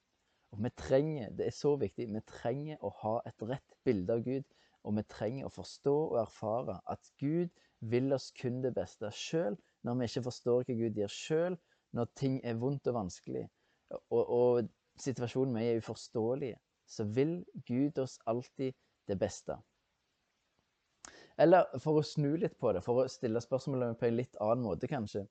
Og 0.56 0.64
vi 0.64 0.72
trenger, 0.80 1.32
det 1.36 1.50
er 1.50 1.56
så 1.56 1.76
viktig, 1.80 2.08
vi 2.12 2.24
trenger 2.28 2.82
å 2.84 2.92
ha 3.02 3.16
et 3.28 3.44
rett 3.44 3.78
bilde 3.88 4.18
av 4.18 4.24
Gud. 4.26 4.46
Og 4.86 4.96
vi 4.98 5.04
trenger 5.10 5.48
å 5.48 5.54
forstå 5.54 5.94
og 6.12 6.20
erfare 6.22 6.78
at 6.92 7.10
Gud 7.22 7.50
vil 7.82 8.14
oss 8.16 8.30
kun 8.38 8.62
det 8.64 8.76
beste. 8.76 9.10
Sjøl 9.12 9.58
når 9.86 10.00
vi 10.00 10.10
ikke 10.10 10.26
forstår 10.28 10.66
hva 10.66 10.78
Gud 10.80 11.00
gjør. 11.00 11.14
Sjøl 11.14 11.58
når 11.96 12.10
ting 12.20 12.40
er 12.44 12.58
vondt 12.60 12.90
og 12.92 12.98
vanskelig, 12.98 13.46
og, 14.10 14.24
og 14.24 14.68
situasjonen 15.00 15.56
vi 15.60 15.70
er 15.70 15.80
uforståelig, 15.84 16.52
så 16.90 17.06
vil 17.16 17.38
Gud 17.68 18.02
oss 18.02 18.18
alltid 18.30 18.76
det 19.08 19.18
beste. 19.22 19.58
Eller 21.38 21.68
for 21.84 22.00
å 22.00 22.06
snu 22.06 22.36
litt 22.40 22.56
på 22.60 22.72
det, 22.76 22.82
for 22.84 23.04
å 23.04 23.10
stille 23.12 23.42
spørsmålet 23.44 23.98
på 24.00 24.08
en 24.08 24.20
litt 24.20 24.38
annen 24.44 24.64
måte, 24.66 24.88
kanskje. 24.92 25.26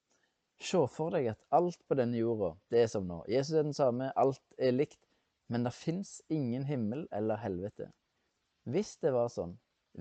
Se 0.61 0.81
for 0.93 1.15
deg 1.15 1.33
at 1.33 1.41
alt 1.57 1.81
på 1.89 1.97
denne 1.99 2.21
jorda, 2.21 2.53
det 2.71 2.85
er 2.85 2.91
som 2.93 3.09
nå. 3.09 3.23
Jesus 3.31 3.57
er 3.59 3.67
den 3.67 3.77
samme, 3.77 4.13
alt 4.21 4.43
er 4.59 4.77
likt. 4.77 5.01
Men 5.53 5.67
det 5.67 5.75
fins 5.77 6.19
ingen 6.33 6.65
himmel 6.65 7.05
eller 7.13 7.41
helvete. 7.41 7.91
Hvis 8.71 8.95
det 9.05 9.13
var 9.13 9.29
sånn, 9.33 9.59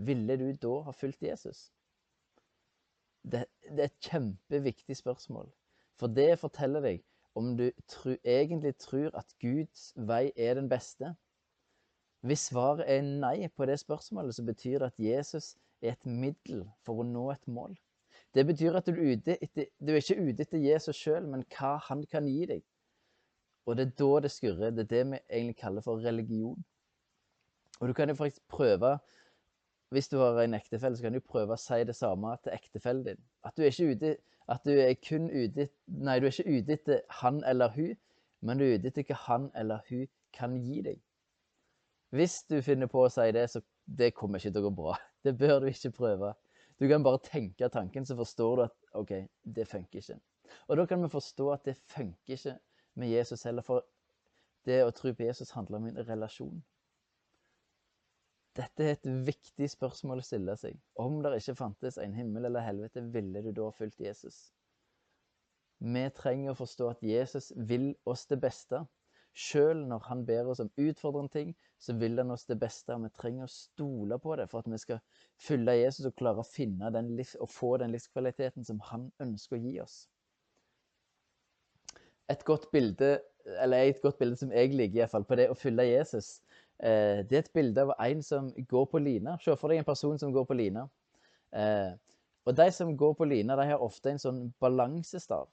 ville 0.08 0.38
du 0.40 0.48
da 0.62 0.76
ha 0.86 0.94
fulgt 0.96 1.26
Jesus? 1.26 1.66
Det, 3.24 3.46
det 3.70 3.80
er 3.80 3.90
et 3.90 4.10
kjempeviktig 4.10 4.98
spørsmål. 5.00 5.50
For 6.00 6.12
det 6.12 6.40
forteller 6.42 6.84
deg 6.84 7.04
om 7.40 7.54
du 7.58 7.70
tru, 7.90 8.16
egentlig 8.24 8.76
tror 8.78 9.14
at 9.18 9.36
Guds 9.42 9.92
vei 9.96 10.32
er 10.36 10.58
den 10.60 10.70
beste. 10.70 11.14
Hvis 12.24 12.50
svaret 12.52 12.86
er 12.88 13.02
nei 13.04 13.48
på 13.56 13.66
det 13.68 13.80
spørsmålet, 13.82 14.36
så 14.36 14.46
betyr 14.48 14.80
det 14.80 14.92
at 14.92 15.00
Jesus 15.00 15.56
er 15.82 15.96
et 15.96 16.06
middel 16.06 16.64
for 16.86 17.02
å 17.02 17.08
nå 17.08 17.30
et 17.34 17.48
mål. 17.48 17.74
Det 18.34 18.46
betyr 18.48 18.78
at 18.78 18.88
du 18.88 18.94
er, 18.94 19.18
ute 19.18 19.36
etter, 19.44 19.68
du 19.80 19.92
er 19.94 20.00
ikke 20.02 20.22
ute 20.22 20.46
etter 20.46 20.62
Jesus 20.62 20.98
sjøl, 20.98 21.26
men 21.30 21.44
hva 21.54 21.76
han 21.90 22.06
kan 22.10 22.28
gi 22.30 22.46
deg. 22.50 22.64
Og 23.68 23.78
det 23.78 23.86
er 23.86 23.98
da 24.00 24.22
det 24.26 24.32
skurrer. 24.34 24.72
Det 24.72 24.86
er 24.86 24.92
det 24.94 25.04
vi 25.12 25.20
egentlig 25.20 25.58
kaller 25.60 25.86
for 25.86 26.02
religion. 26.04 26.64
Og 27.80 27.88
du 27.90 27.94
kan 27.94 28.10
jo 28.10 28.16
faktisk 28.16 28.42
prøve 28.48 28.98
Hvis 29.94 30.10
du 30.10 30.18
har 30.18 30.40
en 30.42 30.58
ektefelle, 30.58 30.98
så 30.98 31.06
kan 31.06 31.14
du 31.14 31.22
prøve 31.22 31.54
å 31.54 31.62
si 31.62 31.84
det 31.86 31.96
samme 31.96 32.34
til 32.44 32.56
ektefellen 32.56 33.04
din. 33.06 33.20
At 33.46 33.58
du 33.58 33.62
er 33.62 33.70
ikke 33.74 33.92
ute 33.94 34.16
at 34.52 34.66
du 34.66 34.72
er 34.76 34.94
kun 35.00 35.30
ute 35.32 35.70
Nei, 35.88 36.18
du 36.20 36.28
er 36.28 36.34
ikke 36.34 36.58
ute 36.58 36.76
etter 36.76 37.04
han 37.22 37.44
eller 37.48 37.72
hun, 37.76 37.94
men 38.42 38.60
du 38.60 38.66
er 38.66 38.80
ute 38.80 38.92
etter 38.92 39.06
hva 39.08 39.20
han 39.28 39.50
eller 39.60 39.86
hun 39.90 40.08
kan 40.36 40.58
gi 40.60 40.82
deg. 40.84 41.00
Hvis 42.14 42.42
du 42.50 42.60
finner 42.62 42.90
på 42.92 43.06
å 43.06 43.12
si 43.14 43.30
det, 43.34 43.46
så 43.50 43.62
det 43.86 44.14
kommer 44.18 44.42
ikke 44.42 44.52
til 44.52 44.64
å 44.64 44.68
gå 44.68 44.74
bra. 44.82 44.98
Det 45.24 45.38
bør 45.40 45.62
du 45.64 45.70
ikke 45.70 45.94
prøve. 45.96 46.34
Du 46.82 46.88
kan 46.90 47.04
bare 47.06 47.22
tenke 47.24 47.70
tanken, 47.72 48.06
så 48.06 48.18
forstår 48.18 48.58
du 48.58 48.62
at 48.66 48.74
OK, 49.00 49.12
det 49.56 49.64
funker 49.70 50.02
ikke. 50.02 50.18
Og 50.68 50.78
da 50.78 50.86
kan 50.90 51.00
vi 51.00 51.10
forstå 51.14 51.46
at 51.54 51.64
det 51.70 51.78
funker 51.94 52.36
ikke 52.36 52.58
med 53.00 53.14
Jesus 53.14 53.46
heller, 53.48 53.64
for 53.64 53.86
det 54.68 54.82
å 54.84 54.92
tro 54.92 55.14
på 55.16 55.24
Jesus 55.24 55.54
handler 55.56 55.80
om 55.80 55.88
en 55.88 56.02
relasjon. 56.10 56.60
Dette 58.54 58.86
er 58.86 58.98
et 58.98 59.08
viktig 59.26 59.68
spørsmål 59.72 60.22
å 60.22 60.26
stille 60.26 60.54
seg. 60.62 60.76
Om 61.02 61.22
det 61.26 61.32
ikke 61.40 61.56
fantes 61.58 61.98
en 61.98 62.14
himmel 62.14 62.46
eller 62.50 62.66
helvete, 62.66 63.02
ville 63.16 63.42
du 63.42 63.50
da 63.58 63.72
fulgt 63.74 64.04
Jesus? 64.04 64.52
Vi 65.84 66.04
trenger 66.16 66.54
å 66.54 66.60
forstå 66.60 66.92
at 66.92 67.02
Jesus 67.04 67.50
vil 67.70 67.90
oss 68.06 68.28
det 68.30 68.38
beste. 68.44 68.84
Selv 69.34 69.88
når 69.90 70.06
han 70.06 70.22
ber 70.26 70.52
oss 70.52 70.62
om 70.62 70.70
utfordrende 70.78 71.34
ting, 71.34 71.56
så 71.82 71.96
vil 71.98 72.22
han 72.22 72.32
oss 72.32 72.46
det 72.46 72.60
beste. 72.62 72.94
og 72.94 73.08
Vi 73.08 73.10
trenger 73.18 73.48
å 73.48 73.52
stole 73.52 74.20
på 74.22 74.38
det 74.38 74.46
for 74.52 74.62
at 74.62 74.70
vi 74.70 74.78
skal 74.78 75.02
følge 75.42 75.80
Jesus 75.80 76.06
og 76.06 76.16
klare 76.22 76.46
å 76.46 76.48
finne 76.48 76.94
den 76.94 77.16
livs 77.18 77.34
og 77.42 77.50
få 77.50 77.76
den 77.82 77.92
livskvaliteten 77.96 78.70
som 78.70 78.80
han 78.92 79.10
ønsker 79.26 79.58
å 79.58 79.64
gi 79.64 79.80
oss. 79.82 79.98
Et 82.30 82.46
godt 82.46 82.70
bilde, 82.72 83.18
eller 83.58 83.90
et 83.90 84.02
godt 84.06 84.22
bilde 84.22 84.38
som 84.40 84.54
jeg 84.54 84.72
liker 84.78 85.02
i 85.02 85.02
hvert 85.02 85.18
fall, 85.18 85.26
på 85.28 85.42
det 85.42 85.50
å 85.50 85.58
følge 85.58 85.90
Jesus, 85.90 86.38
det 86.80 87.38
er 87.38 87.44
et 87.44 87.54
bilde 87.54 87.86
av 87.86 87.94
en 88.02 88.24
som 88.26 88.50
går 88.70 88.86
på 88.92 89.00
lina. 89.00 89.38
Se 89.42 89.56
for 89.60 89.72
deg 89.72 89.82
en 89.82 89.88
person 89.88 90.20
som 90.20 90.34
går 90.36 90.46
på 90.50 90.58
lina. 90.58 90.88
Eh, 91.54 91.92
og 92.44 92.56
de 92.58 92.68
som 92.76 92.92
går 92.98 93.14
på 93.16 93.28
lina, 93.30 93.56
de 93.56 93.68
har 93.70 93.84
ofte 93.84 94.12
en 94.12 94.20
sånn 94.20 94.42
balansestav. 94.62 95.48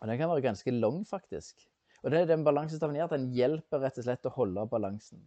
Og 0.00 0.10
den 0.10 0.18
kan 0.18 0.30
være 0.30 0.44
ganske 0.44 0.74
lang, 0.74 1.02
faktisk. 1.06 1.64
Og 2.02 2.10
det 2.10 2.26
den 2.30 2.44
balansestaven 2.44 2.98
gjør, 2.98 3.14
den 3.14 3.30
hjelper 3.34 3.82
rett 3.82 3.98
og 3.98 4.06
slett 4.06 4.26
å 4.26 4.34
holde 4.34 4.66
balansen. 4.70 5.22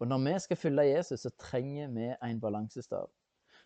Og 0.00 0.08
når 0.08 0.22
vi 0.24 0.34
skal 0.42 0.60
følge 0.60 0.88
Jesus, 0.88 1.24
så 1.24 1.30
trenger 1.40 1.92
vi 1.94 2.10
en 2.12 2.40
balansestav. 2.40 3.08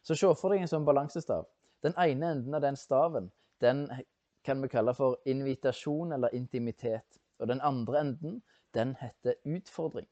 Så 0.02 0.14
se 0.18 0.30
for 0.38 0.54
deg 0.54 0.62
en 0.62 0.70
sånn 0.70 0.87
balansestav. 0.87 1.47
Den 1.82 1.94
ene 1.99 2.32
enden 2.35 2.54
av 2.58 2.62
den 2.62 2.78
staven, 2.78 3.30
den 3.62 3.87
kan 4.47 4.62
vi 4.62 4.70
kalle 4.70 4.94
for 4.94 5.18
invitasjon 5.26 6.12
eller 6.14 6.35
intimitet. 6.35 7.18
Og 7.38 7.50
den 7.50 7.62
andre 7.62 8.00
enden, 8.02 8.40
den 8.75 8.94
heter 9.00 9.38
utfordring. 9.47 10.06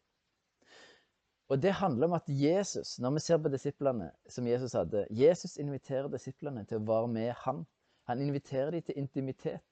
Og 1.48 1.62
det 1.62 1.72
handler 1.72 2.06
om 2.06 2.12
at 2.12 2.22
Jesus, 2.28 2.98
når 2.98 3.10
vi 3.10 3.20
ser 3.20 3.38
på 3.38 3.48
disiplene 3.48 4.10
som 4.28 4.46
Jesus 4.46 4.72
hadde 4.72 5.06
Jesus 5.10 5.56
inviterer 5.56 6.08
disiplene 6.10 6.64
til 6.64 6.80
å 6.80 6.86
være 6.88 7.08
med 7.08 7.32
han. 7.44 7.62
Han 8.10 8.22
inviterer 8.22 8.70
dem 8.70 8.82
til 8.82 8.98
intimitet. 8.98 9.62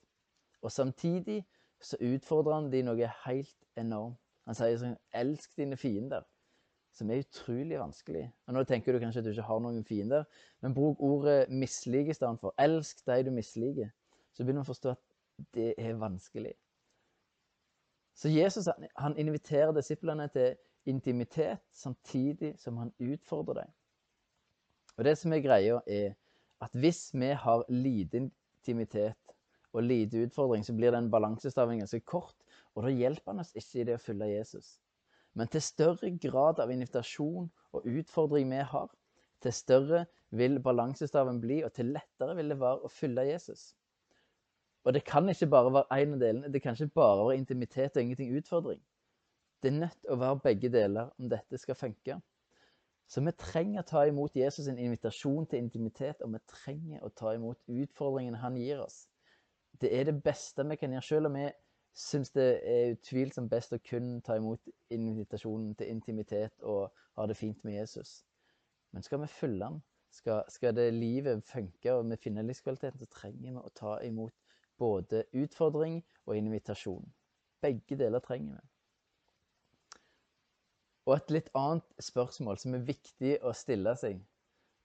Og 0.63 0.73
samtidig 0.73 1.45
så 1.83 1.97
utfordrer 2.01 2.55
han 2.55 2.71
dem 2.73 2.87
noe 2.87 3.11
helt 3.25 3.57
enormt. 3.77 4.19
Han 4.47 4.57
sier 4.57 4.79
sånn 4.79 4.97
Elsk 5.17 5.57
dine 5.59 5.77
fiender. 5.81 6.23
Som 6.95 7.11
er 7.11 7.25
utrolig 7.25 7.79
vanskelig. 7.81 8.29
Og 8.47 8.55
Nå 8.55 8.63
tenker 8.71 8.95
du 8.95 9.01
kanskje 9.03 9.25
at 9.25 9.27
du 9.27 9.33
ikke 9.33 9.47
har 9.49 9.63
noen 9.65 9.83
fiender, 9.85 10.29
men 10.63 10.77
bruk 10.77 11.01
ordet 11.03 11.49
mislike 11.51 12.15
istedenfor. 12.15 12.55
Elsk 12.63 13.03
de 13.09 13.17
du 13.27 13.33
misliker. 13.35 13.91
Så 14.31 14.45
begynner 14.45 14.63
vi 14.63 14.69
å 14.69 14.71
forstå 14.71 14.93
at 14.95 15.49
det 15.57 15.73
er 15.79 15.99
vanskelig. 15.99 16.53
Så 18.15 18.31
Jesus 18.31 18.69
han 18.71 19.17
inviterer 19.19 19.75
disiplene 19.75 20.29
til 20.31 20.55
intimitet 20.87 21.63
samtidig 21.73 22.55
som 22.61 22.77
han 22.81 22.93
utfordrer 23.01 23.63
deg. 23.63 23.73
Og 24.99 25.05
det 25.05 25.17
som 25.19 25.33
er 25.35 25.43
greia, 25.43 25.81
er 25.87 26.15
at 26.63 26.75
hvis 26.79 27.09
vi 27.15 27.33
har 27.35 27.65
lite 27.69 28.23
intimitet 28.23 29.35
og 29.75 29.83
lite 29.83 30.23
utfordring, 30.27 30.65
så 30.65 30.75
blir 30.77 30.95
den 30.95 31.11
balansestaven 31.11 31.81
ganske 31.83 32.01
kort, 32.01 32.37
og 32.75 32.87
da 32.87 32.93
hjelper 32.95 33.33
han 33.33 33.43
oss 33.43 33.55
ikke 33.59 33.81
i 33.81 33.87
det 33.89 33.97
å 33.99 34.03
følge 34.03 34.31
Jesus. 34.31 34.77
Men 35.35 35.51
til 35.51 35.63
større 35.67 36.13
grad 36.23 36.61
av 36.63 36.71
invitasjon 36.71 37.49
og 37.75 37.89
utfordring 37.91 38.53
vi 38.53 38.63
har, 38.71 38.93
til 39.43 39.53
større 39.53 40.05
vil 40.31 40.61
balansestaven 40.63 41.41
bli, 41.43 41.63
og 41.67 41.73
til 41.75 41.91
lettere 41.95 42.37
vil 42.39 42.55
det 42.55 42.61
være 42.61 42.87
å 42.87 42.93
følge 42.93 43.27
Jesus. 43.29 43.73
Og 44.85 44.95
det 44.95 45.05
kan 45.05 45.29
ikke 45.29 45.49
bare 45.51 45.73
være 45.73 46.01
én 46.03 46.15
av 46.15 46.21
delene. 46.21 46.53
Det 46.53 46.63
kan 46.63 46.77
ikke 46.77 46.95
bare 46.95 47.27
være 47.27 47.39
intimitet 47.41 47.97
og 47.97 48.03
ingenting 48.03 48.35
utfordring. 48.37 48.81
Det 49.65 49.71
er 49.73 49.81
nødt 49.81 49.95
til 49.97 50.13
å 50.13 50.21
være 50.21 50.41
begge 50.45 50.69
deler 50.69 51.07
om 51.17 51.29
dette 51.33 51.57
skal 51.57 51.77
funke. 51.79 52.19
Så 53.09 53.23
vi 53.25 53.33
trenger 53.41 53.81
å 53.81 53.87
ta 53.89 54.03
imot 54.05 54.37
Jesus' 54.37 54.67
sin 54.67 54.77
invitasjon 54.77 55.47
til 55.49 55.63
intimitet, 55.63 56.21
og 56.21 56.35
vi 56.35 56.41
trenger 56.51 57.01
å 57.01 57.09
ta 57.17 57.33
imot 57.33 57.63
utfordringene 57.73 58.43
han 58.43 58.59
gir 58.61 58.83
oss. 58.85 59.07
Det 59.81 59.89
er 59.89 60.05
det 60.11 60.19
beste 60.27 60.67
vi 60.69 60.77
kan 60.77 60.93
gjøre, 60.93 61.07
selv 61.09 61.31
om 61.31 61.39
vi 61.41 61.47
syns 61.97 62.35
det 62.37 62.47
er 62.75 62.93
utvilsomt 62.99 63.49
best 63.55 63.73
å 63.73 63.81
kun 63.89 64.19
ta 64.27 64.37
imot 64.37 64.69
invitasjonen 64.93 65.73
til 65.81 65.95
intimitet 65.95 66.61
og 66.61 66.93
ha 67.17 67.27
det 67.31 67.39
fint 67.41 67.65
med 67.65 67.79
Jesus. 67.79 68.19
Men 68.93 69.09
skal 69.09 69.25
vi 69.25 69.31
følge 69.33 69.71
han, 69.71 69.81
skal, 70.13 70.45
skal 70.53 70.77
det 70.77 70.91
livet 70.93 71.41
funke 71.49 71.97
og 71.97 72.11
vi 72.13 72.21
finner 72.21 72.45
livskvaliteten, 72.45 73.01
så 73.01 73.11
trenger 73.17 73.49
vi 73.49 73.57
å 73.65 73.73
ta 73.81 73.97
imot 74.05 74.37
både 74.77 75.25
utfordring 75.33 76.03
og 76.27 76.37
invitasjon. 76.37 77.09
Begge 77.65 77.97
deler 77.97 78.21
trenger 78.21 78.59
vi. 78.59 78.74
Og 81.05 81.19
et 81.19 81.35
litt 81.35 81.51
annet 81.59 81.85
spørsmål 82.01 82.61
som 82.61 82.77
er 82.77 82.87
viktig 82.87 83.35
å 83.45 83.53
stille 83.57 83.93
seg 84.01 84.23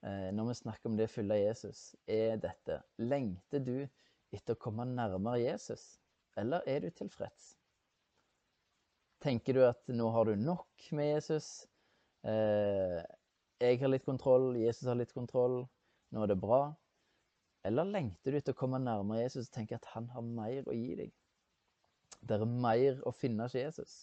eh, 0.04 0.28
når 0.36 0.50
vi 0.50 0.58
snakker 0.60 0.92
om 0.92 0.98
det 1.00 1.08
å 1.08 1.14
følge 1.14 1.40
Jesus, 1.40 1.84
er 2.12 2.42
dette. 2.44 2.82
Lengter 3.00 3.64
du 3.64 3.78
etter 4.36 4.58
å 4.58 4.60
komme 4.60 4.86
nærmere 4.90 5.40
Jesus, 5.42 5.86
eller 6.40 6.66
er 6.68 6.84
du 6.84 6.90
tilfreds? 6.92 7.54
Tenker 9.24 9.56
du 9.56 9.64
at 9.68 9.82
nå 9.92 10.10
har 10.16 10.28
du 10.28 10.36
nok 10.40 10.92
med 10.96 11.14
Jesus? 11.14 11.68
Eh, 12.28 13.00
jeg 13.60 13.80
har 13.82 13.92
litt 13.92 14.08
kontroll, 14.08 14.54
Jesus 14.60 14.88
har 14.88 15.00
litt 15.00 15.16
kontroll, 15.16 15.62
nå 16.12 16.24
er 16.24 16.32
det 16.32 16.40
bra? 16.40 16.62
Eller 17.68 17.88
lengter 17.88 18.32
du 18.32 18.40
etter 18.40 18.56
å 18.56 18.60
komme 18.60 18.80
nærmere 18.80 19.26
Jesus 19.26 19.50
og 19.50 19.56
tenker 19.56 19.80
at 19.80 19.88
han 19.96 20.08
har 20.14 20.24
mer 20.24 20.68
å 20.68 20.76
gi 20.76 20.96
deg? 21.00 21.16
Det 22.20 22.36
er 22.36 22.48
mer 22.48 23.00
å 23.08 23.16
finne 23.16 23.48
hos 23.48 23.56
Jesus. 23.56 24.00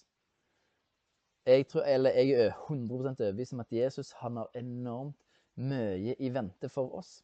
Jeg, 1.47 1.69
tror, 1.71 1.85
jeg 1.87 2.31
er 2.35 2.51
100% 2.51 3.23
overbevist 3.23 3.55
om 3.55 3.61
at 3.63 3.73
Jesus 3.73 4.11
han 4.19 4.41
har 4.41 4.49
enormt 4.59 5.15
mye 5.63 6.17
i 6.19 6.31
vente 6.35 6.69
for 6.69 6.97
oss. 6.99 7.21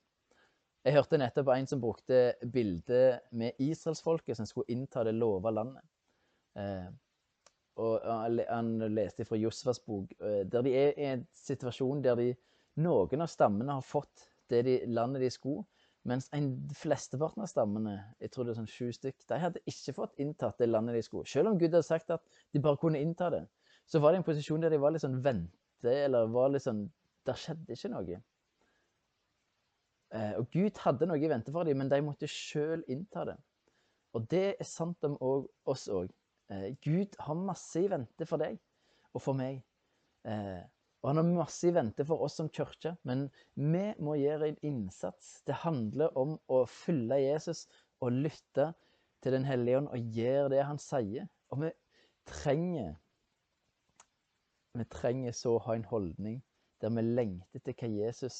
Jeg 0.82 0.94
hørte 0.94 1.18
nettopp 1.18 1.50
en 1.54 1.66
som 1.66 1.80
brukte 1.82 2.20
bildet 2.54 3.24
med 3.34 3.58
israelsfolket 3.62 4.38
som 4.38 4.46
skulle 4.46 4.70
innta 4.70 5.02
det 5.06 5.14
lova 5.14 5.50
landet. 5.50 5.82
Eh, 6.58 6.86
og 7.82 8.06
Han 8.48 8.78
leste 8.94 9.24
fra 9.24 9.38
Josfas 9.40 9.80
bok, 9.80 10.12
eh, 10.20 10.42
der 10.46 10.62
de 10.62 10.74
er 10.76 10.98
i 10.98 11.08
en 11.12 11.26
situasjon 11.34 12.02
der 12.04 12.18
de, 12.18 12.32
noen 12.82 13.24
av 13.24 13.30
stammene 13.30 13.78
har 13.78 13.86
fått 13.86 14.28
det 14.50 14.62
de, 14.66 14.76
landet 14.86 15.22
de 15.22 15.30
skulle, 15.30 15.64
mens 16.04 16.28
en 16.34 16.52
flesteparten 16.74 17.42
av 17.42 17.50
stammene, 17.50 17.96
jeg 18.20 18.30
tror 18.30 18.44
det 18.44 18.54
er 18.54 18.60
sånn 18.60 18.70
sju 18.70 18.92
stykk, 18.92 19.26
de 19.30 19.38
hadde 19.38 19.62
ikke 19.70 19.94
fått 19.96 20.18
inntatt 20.22 20.58
det 20.58 20.70
landet 20.70 20.98
de 20.98 21.02
skulle. 21.06 21.30
Selv 21.30 21.52
om 21.52 21.58
Gud 21.58 21.70
hadde 21.70 21.86
sagt 21.86 22.10
at 22.10 22.22
de 22.52 22.62
bare 22.62 22.78
kunne 22.82 23.02
innta 23.02 23.30
det 23.34 23.46
så 23.92 24.00
var 24.00 24.12
det 24.12 24.22
en 24.22 24.26
posisjon 24.26 24.62
der 24.62 24.72
de 24.72 24.80
var 24.80 24.94
litt 24.94 25.04
sånn 25.04 25.20
vente, 25.24 25.92
eller 25.92 26.30
var 26.32 26.52
litt 26.54 26.64
sånn 26.64 26.86
Der 27.22 27.38
skjedde 27.38 27.76
ikke 27.76 27.88
noe. 27.92 28.16
Eh, 30.10 30.32
og 30.40 30.48
Gud 30.50 30.78
hadde 30.82 31.06
noe 31.06 31.20
i 31.22 31.28
vente 31.30 31.52
for 31.54 31.68
dem, 31.68 31.78
men 31.78 31.90
de 31.92 32.00
måtte 32.02 32.26
sjøl 32.26 32.82
innta 32.90 33.22
det. 33.28 33.36
Og 34.18 34.26
det 34.32 34.56
er 34.56 34.66
sant 34.66 35.06
om 35.06 35.14
oss 35.22 35.84
òg. 35.86 36.10
Eh, 36.50 36.72
Gud 36.82 37.14
har 37.22 37.38
masse 37.38 37.78
i 37.78 37.86
vente 37.92 38.26
for 38.26 38.42
deg 38.42 38.58
og 39.14 39.22
for 39.22 39.38
meg. 39.38 39.60
Eh, 40.26 40.64
og 41.02 41.12
han 41.12 41.20
har 41.22 41.30
masse 41.30 41.70
i 41.70 41.74
vente 41.74 42.04
for 42.06 42.26
oss 42.26 42.40
som 42.40 42.50
kirke, 42.50 42.96
men 43.08 43.28
vi 43.54 43.84
må 44.02 44.16
gjøre 44.18 44.50
en 44.50 44.60
innsats. 44.66 45.40
Det 45.46 45.62
handler 45.62 46.10
om 46.18 46.36
å 46.50 46.64
følge 46.66 47.22
Jesus 47.22 47.68
og 48.02 48.18
lytte 48.18 48.72
til 49.22 49.38
Den 49.38 49.46
hellige 49.46 49.78
ånd 49.78 49.92
og 49.94 50.18
gjøre 50.18 50.50
det 50.56 50.66
han 50.66 50.82
sier. 50.82 51.30
Og 51.54 51.62
vi 51.62 51.72
trenger 52.26 52.96
vi 54.78 54.88
trenger 54.90 55.34
så 55.36 55.56
å 55.56 55.62
ha 55.66 55.76
en 55.76 55.88
holdning 55.88 56.40
der 56.82 56.92
vi 56.96 57.04
lengter 57.04 57.60
etter 57.60 57.76
hva 57.78 57.90
Jesus 57.92 58.38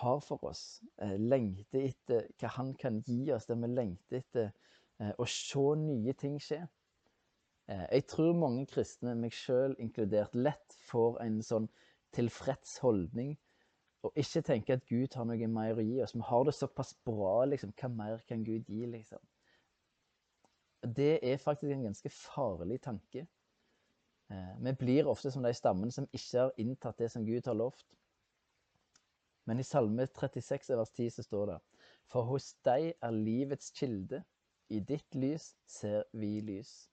har 0.00 0.20
for 0.24 0.42
oss. 0.48 0.82
Eh, 1.00 1.16
lengter 1.20 1.86
etter 1.88 2.28
hva 2.40 2.50
han 2.56 2.74
kan 2.80 3.00
gi 3.06 3.32
oss, 3.32 3.46
der 3.48 3.60
vi 3.60 3.70
lengter 3.72 4.20
etter 4.20 4.50
eh, 5.00 5.12
å 5.18 5.28
se 5.28 5.64
nye 5.80 6.14
ting 6.18 6.38
skje. 6.40 6.62
Eh, 7.70 7.86
jeg 7.98 8.08
tror 8.10 8.36
mange 8.36 8.66
kristne, 8.72 9.14
meg 9.16 9.36
sjøl 9.36 9.76
inkludert, 9.78 10.34
lett 10.34 10.76
får 10.88 11.20
en 11.24 11.40
sånn 11.46 11.70
tilfreds 12.12 12.78
holdning 12.84 13.36
og 14.02 14.16
ikke 14.18 14.42
tenker 14.42 14.76
at 14.76 14.88
Gud 14.88 15.14
har 15.14 15.26
noe 15.28 15.48
mer 15.48 15.78
å 15.78 15.84
gi 15.86 16.00
oss. 16.02 16.14
Vi 16.16 16.24
har 16.26 16.46
det 16.48 16.56
såpass 16.56 16.90
bra, 17.06 17.44
liksom. 17.46 17.70
Hva 17.78 17.90
mer 17.92 18.24
kan 18.28 18.42
Gud 18.44 18.66
gi, 18.66 18.82
liksom? 18.90 19.22
Det 20.82 21.20
er 21.22 21.38
faktisk 21.38 21.70
en 21.70 21.86
ganske 21.86 22.10
farlig 22.10 22.80
tanke. 22.82 23.28
Eh, 24.32 24.64
vi 24.64 24.72
blir 24.72 25.06
ofte 25.06 25.30
som 25.30 25.42
de 25.44 25.52
stammene 25.54 25.92
som 25.92 26.06
ikke 26.16 26.38
har 26.38 26.52
inntatt 26.62 27.00
det 27.02 27.10
som 27.12 27.24
Gud 27.26 27.46
har 27.46 27.56
lovt. 27.58 27.84
Men 29.44 29.60
i 29.60 29.66
Salme 29.66 30.06
36 30.06 30.70
vers 30.78 30.92
10 30.96 31.10
så 31.10 31.24
står 31.26 31.46
det 31.50 31.58
For 32.08 32.24
hos 32.24 32.52
deg 32.64 32.92
er 32.94 33.12
livets 33.12 33.72
kilde, 33.76 34.22
i 34.70 34.80
ditt 34.80 35.14
lys 35.14 35.50
ser 35.68 36.06
vi 36.16 36.40
lys. 36.40 36.88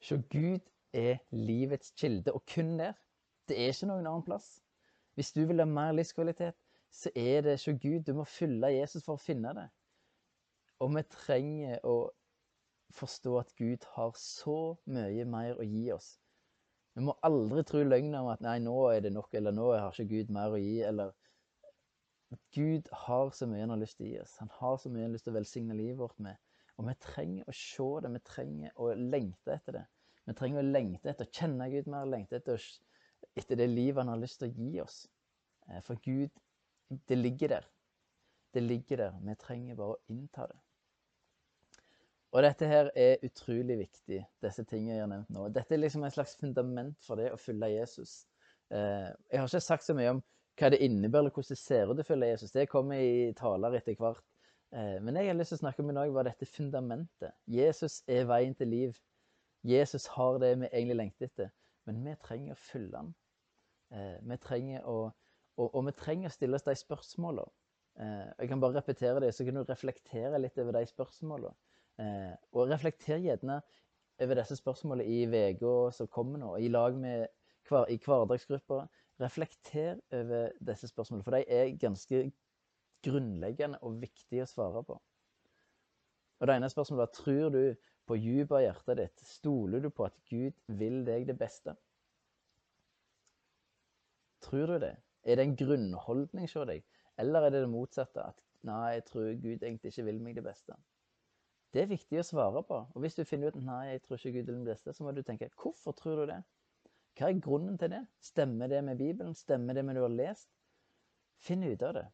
Så 0.00 0.20
Gud 0.32 0.60
er 0.92 1.22
livets 1.30 1.94
kilde, 1.96 2.32
og 2.32 2.44
kun 2.46 2.76
der. 2.78 2.92
Det 3.48 3.56
er 3.56 3.72
ikke 3.72 3.88
noen 3.88 4.06
annen 4.06 4.26
plass. 4.26 4.58
Hvis 5.14 5.32
du 5.32 5.46
vil 5.46 5.62
ha 5.62 5.66
mer 5.66 5.94
livskvalitet, 5.96 6.58
så 6.90 7.10
er 7.16 7.40
det 7.46 7.56
ikke 7.56 7.78
Gud. 7.88 8.00
Du 8.04 8.12
må 8.14 8.24
følge 8.24 8.74
Jesus 8.74 9.04
for 9.04 9.16
å 9.16 9.22
finne 9.22 9.54
det. 9.56 9.68
Og 10.80 10.92
vi 10.92 11.02
trenger 11.08 11.80
å 11.86 12.10
forstå 12.92 13.38
at 13.38 13.54
Gud 13.56 13.86
har 13.94 14.12
så 14.18 14.58
mye 14.90 15.24
mer 15.24 15.56
å 15.56 15.64
gi 15.64 15.88
oss 15.94 16.18
Vi 16.98 17.04
må 17.06 17.14
aldri 17.26 17.62
tro 17.66 17.82
løgnen 17.86 18.18
om 18.18 18.28
at 18.32 18.42
nei, 18.44 18.58
nå 18.62 18.76
er 18.90 19.04
det 19.04 19.12
nok, 19.14 19.30
eller 19.38 19.54
nå 19.54 19.70
har 19.72 19.94
ikke 19.94 20.10
Gud 20.10 20.32
mer 20.34 20.54
å 20.54 20.60
gi, 20.60 20.80
eller 20.86 21.12
Gud 22.54 22.88
har 23.04 23.30
så 23.34 23.46
mye 23.50 23.62
han 23.64 23.72
har 23.74 23.80
lyst 23.80 23.98
til 23.98 24.06
å 24.06 24.10
gi 24.10 24.20
oss. 24.22 24.36
Han 24.42 24.50
har 24.58 24.76
så 24.78 24.90
mye 24.90 25.04
han 25.04 25.10
har 25.10 25.16
lyst 25.16 25.26
til 25.26 25.34
å 25.34 25.38
velsigne 25.38 25.76
livet 25.78 25.98
vårt 25.98 26.18
med. 26.22 26.38
Og 26.78 26.86
vi 26.88 26.94
trenger 27.02 27.48
å 27.50 27.54
se 27.56 27.88
det, 28.04 28.12
vi 28.14 28.22
trenger 28.26 28.78
å 28.80 28.92
lengte 28.94 29.56
etter 29.56 29.80
det. 29.80 29.86
Vi 30.30 30.36
trenger 30.38 30.62
å 30.62 30.70
lengte 30.70 31.10
etter 31.10 31.26
å 31.26 31.34
kjenne 31.34 31.66
Gud 31.72 31.90
mer, 31.90 32.06
lengte 32.08 32.38
etter, 32.38 32.62
etter 33.34 33.58
det 33.58 33.66
livet 33.70 34.02
han 34.02 34.12
har 34.12 34.22
lyst 34.22 34.40
til 34.40 34.50
å 34.50 34.54
gi 34.54 34.80
oss. 34.84 35.02
Eh, 35.68 35.82
for 35.86 35.98
Gud, 36.04 36.30
det 37.10 37.18
ligger 37.18 37.56
der. 37.56 37.68
Det 38.54 38.62
ligger 38.62 39.04
der. 39.04 39.18
Vi 39.26 39.36
trenger 39.42 39.78
bare 39.78 39.96
å 39.96 40.14
innta 40.14 40.46
det. 40.50 40.58
Og 42.30 42.44
dette 42.46 42.66
her 42.70 42.90
er 42.94 43.22
utrolig 43.26 43.76
viktig, 43.80 44.20
disse 44.44 44.64
tingene 44.70 44.94
jeg 44.94 45.02
har 45.02 45.08
nevnt 45.10 45.32
nå. 45.34 45.48
Dette 45.50 45.74
er 45.74 45.80
liksom 45.82 46.04
et 46.06 46.14
slags 46.14 46.36
fundament 46.38 46.98
for 47.02 47.18
det 47.18 47.32
å 47.34 47.38
følge 47.40 47.72
Jesus. 47.72 48.20
Eh, 48.70 49.08
jeg 49.32 49.40
har 49.40 49.48
ikke 49.48 49.62
sagt 49.64 49.86
så 49.86 49.96
mye 49.98 50.12
om 50.14 50.20
hva 50.60 50.68
det 50.70 50.78
innebærer, 50.84 51.24
eller 51.24 51.34
hvordan 51.34 51.56
det 51.56 51.58
ser 51.58 51.90
ut 51.90 52.02
å 52.02 52.06
følge 52.06 52.28
Jesus. 52.30 52.52
Det 52.54 52.68
kommer 52.70 53.02
i 53.02 53.32
taler 53.38 53.74
etter 53.80 53.96
hvert. 53.98 54.22
Eh, 54.70 54.98
men 55.02 55.18
jeg 55.18 55.32
har 55.32 55.38
lyst 55.40 55.56
til 55.56 55.58
å 55.58 55.62
snakke 55.64 55.82
om 55.82 55.90
i 55.90 55.96
dag 55.96 56.12
var 56.14 56.28
dette 56.28 56.46
fundamentet. 56.46 57.34
Jesus 57.50 58.00
er 58.06 58.28
veien 58.30 58.54
til 58.54 58.70
liv. 58.70 59.00
Jesus 59.66 60.06
har 60.14 60.38
det 60.42 60.52
vi 60.60 60.68
egentlig 60.70 61.00
lengter 61.00 61.26
etter. 61.32 61.50
Men 61.88 61.98
vi 62.04 62.14
trenger 62.22 62.54
å 62.54 62.60
følge 62.62 63.00
han. 63.00 63.10
Eh, 63.90 64.20
vi 64.22 64.38
trenger 64.44 64.86
å, 64.86 65.00
og, 65.58 65.66
og 65.66 65.88
vi 65.88 65.96
trenger 65.98 66.30
å 66.30 66.36
stille 66.36 66.60
oss 66.60 66.68
de 66.68 66.76
spørsmålene. 66.78 67.50
Jeg 68.00 68.48
kan 68.48 68.60
bare 68.62 68.78
repetere 68.78 69.20
det, 69.20 69.32
så 69.34 69.44
kan 69.44 69.58
du 69.58 69.64
reflektere 69.66 70.38
litt 70.38 70.56
over 70.62 70.72
de 70.72 70.86
spørsmålene. 70.88 71.50
Og 71.98 72.70
reflekter 72.70 73.20
gjerne 73.20 73.60
over 74.20 74.34
disse 74.34 74.56
spørsmålene 74.56 75.08
i 75.08 75.24
uka 75.26 75.90
som 75.96 76.08
kommer 76.08 76.38
nå, 76.38 76.56
i 76.56 76.68
lag 76.68 76.96
med 76.96 77.26
i 77.88 77.98
hverdagsgrupper. 78.00 78.86
Reflekter 79.20 80.00
over 80.12 80.50
disse 80.64 80.88
spørsmålene, 80.88 81.24
for 81.24 81.36
de 81.36 81.44
er 81.48 81.76
ganske 81.80 82.32
grunnleggende 83.04 83.78
og 83.82 84.00
viktige 84.00 84.44
å 84.44 84.48
svare 84.48 84.82
på. 84.84 84.96
Og 86.40 86.46
Det 86.48 86.56
ene 86.56 86.70
spørsmålet 86.72 87.08
er 87.08 87.16
tror 87.16 87.50
du 87.52 87.62
på 88.08 88.16
dypet 88.16 88.56
av 88.56 88.62
hjertet 88.64 89.00
ditt, 89.02 89.24
stoler 89.28 89.84
du 89.84 89.90
på 89.92 90.06
at 90.08 90.16
Gud 90.30 90.56
vil 90.80 91.02
deg 91.04 91.26
det 91.28 91.36
beste? 91.38 91.76
Tror 94.40 94.72
du 94.72 94.78
det? 94.80 94.94
Er 95.22 95.36
det 95.36 95.44
en 95.44 95.56
grunnholdning 95.56 96.48
hos 96.48 96.68
deg, 96.68 96.80
eller 97.20 97.44
er 97.44 97.52
det 97.52 97.60
det 97.66 97.72
motsatte? 97.72 98.24
At 98.32 98.40
nei, 98.64 98.96
jeg 98.96 99.04
tror 99.10 99.28
Gud 99.36 99.66
egentlig 99.66 99.92
ikke 99.92 100.06
vil 100.08 100.22
meg 100.24 100.40
det 100.40 100.46
beste. 100.48 100.76
Det 101.70 101.84
er 101.84 101.90
viktig 101.90 102.18
å 102.18 102.26
svare 102.26 102.62
på. 102.66 102.78
Og 102.94 103.04
hvis 103.04 103.14
du 103.18 103.22
finner 103.24 103.52
ut 103.52 103.60
nei, 103.62 103.92
jeg 103.92 104.02
tror 104.02 104.18
ikke 104.18 104.32
Gud 104.38 104.48
er 104.48 104.56
den 104.56 104.66
beste, 104.66 104.94
så 104.94 105.06
må 105.06 105.12
du 105.14 105.22
tenke 105.22 105.50
hvorfor 105.60 105.94
tror 105.98 106.22
du 106.22 106.32
det? 106.32 106.40
Hva 107.18 107.28
er 107.28 107.42
grunnen 107.42 107.76
til 107.78 107.92
det? 107.92 108.00
Stemmer 108.24 108.70
det 108.70 108.80
med 108.86 108.98
Bibelen? 108.98 109.34
Stemmer 109.38 109.76
det 109.76 109.84
med 109.86 109.98
du 109.98 110.02
har 110.02 110.14
lest? 110.14 110.50
Finn 111.40 111.62
ut 111.62 111.82
av 111.86 111.94
det. 111.94 112.06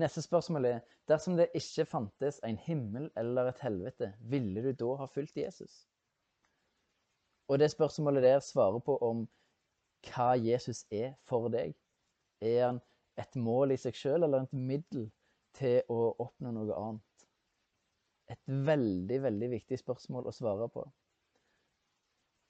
Neste 0.00 0.24
spørsmål 0.24 0.66
er 0.66 0.80
dersom 1.06 1.36
det 1.38 1.52
ikke 1.54 1.86
fantes 1.86 2.40
en 2.42 2.58
himmel 2.58 3.10
eller 3.16 3.52
et 3.52 3.60
helvete, 3.62 4.10
ville 4.20 4.64
du 4.64 4.72
da 4.74 4.96
ha 5.04 5.06
fulgt 5.06 5.38
Jesus? 5.38 5.84
Og 7.48 7.60
det 7.62 7.70
spørsmålet 7.70 8.22
der 8.22 8.40
svarer 8.42 8.82
på 8.82 8.96
om 8.98 9.26
hva 10.08 10.32
Jesus 10.40 10.82
er 10.90 11.14
for 11.28 11.46
deg. 11.52 11.76
Er 12.42 12.66
han 12.66 12.80
et 13.20 13.36
mål 13.36 13.76
i 13.76 13.78
seg 13.78 13.94
sjøl 13.94 14.26
eller 14.26 14.48
et 14.48 14.56
middel 14.56 15.06
til 15.54 15.82
å 15.92 16.14
oppnå 16.24 16.50
noe 16.56 16.74
annet? 16.80 17.13
Et 18.32 18.40
veldig, 18.46 19.22
veldig 19.22 19.50
viktig 19.58 19.78
spørsmål 19.78 20.28
å 20.28 20.32
svare 20.32 20.68
på. 20.72 20.84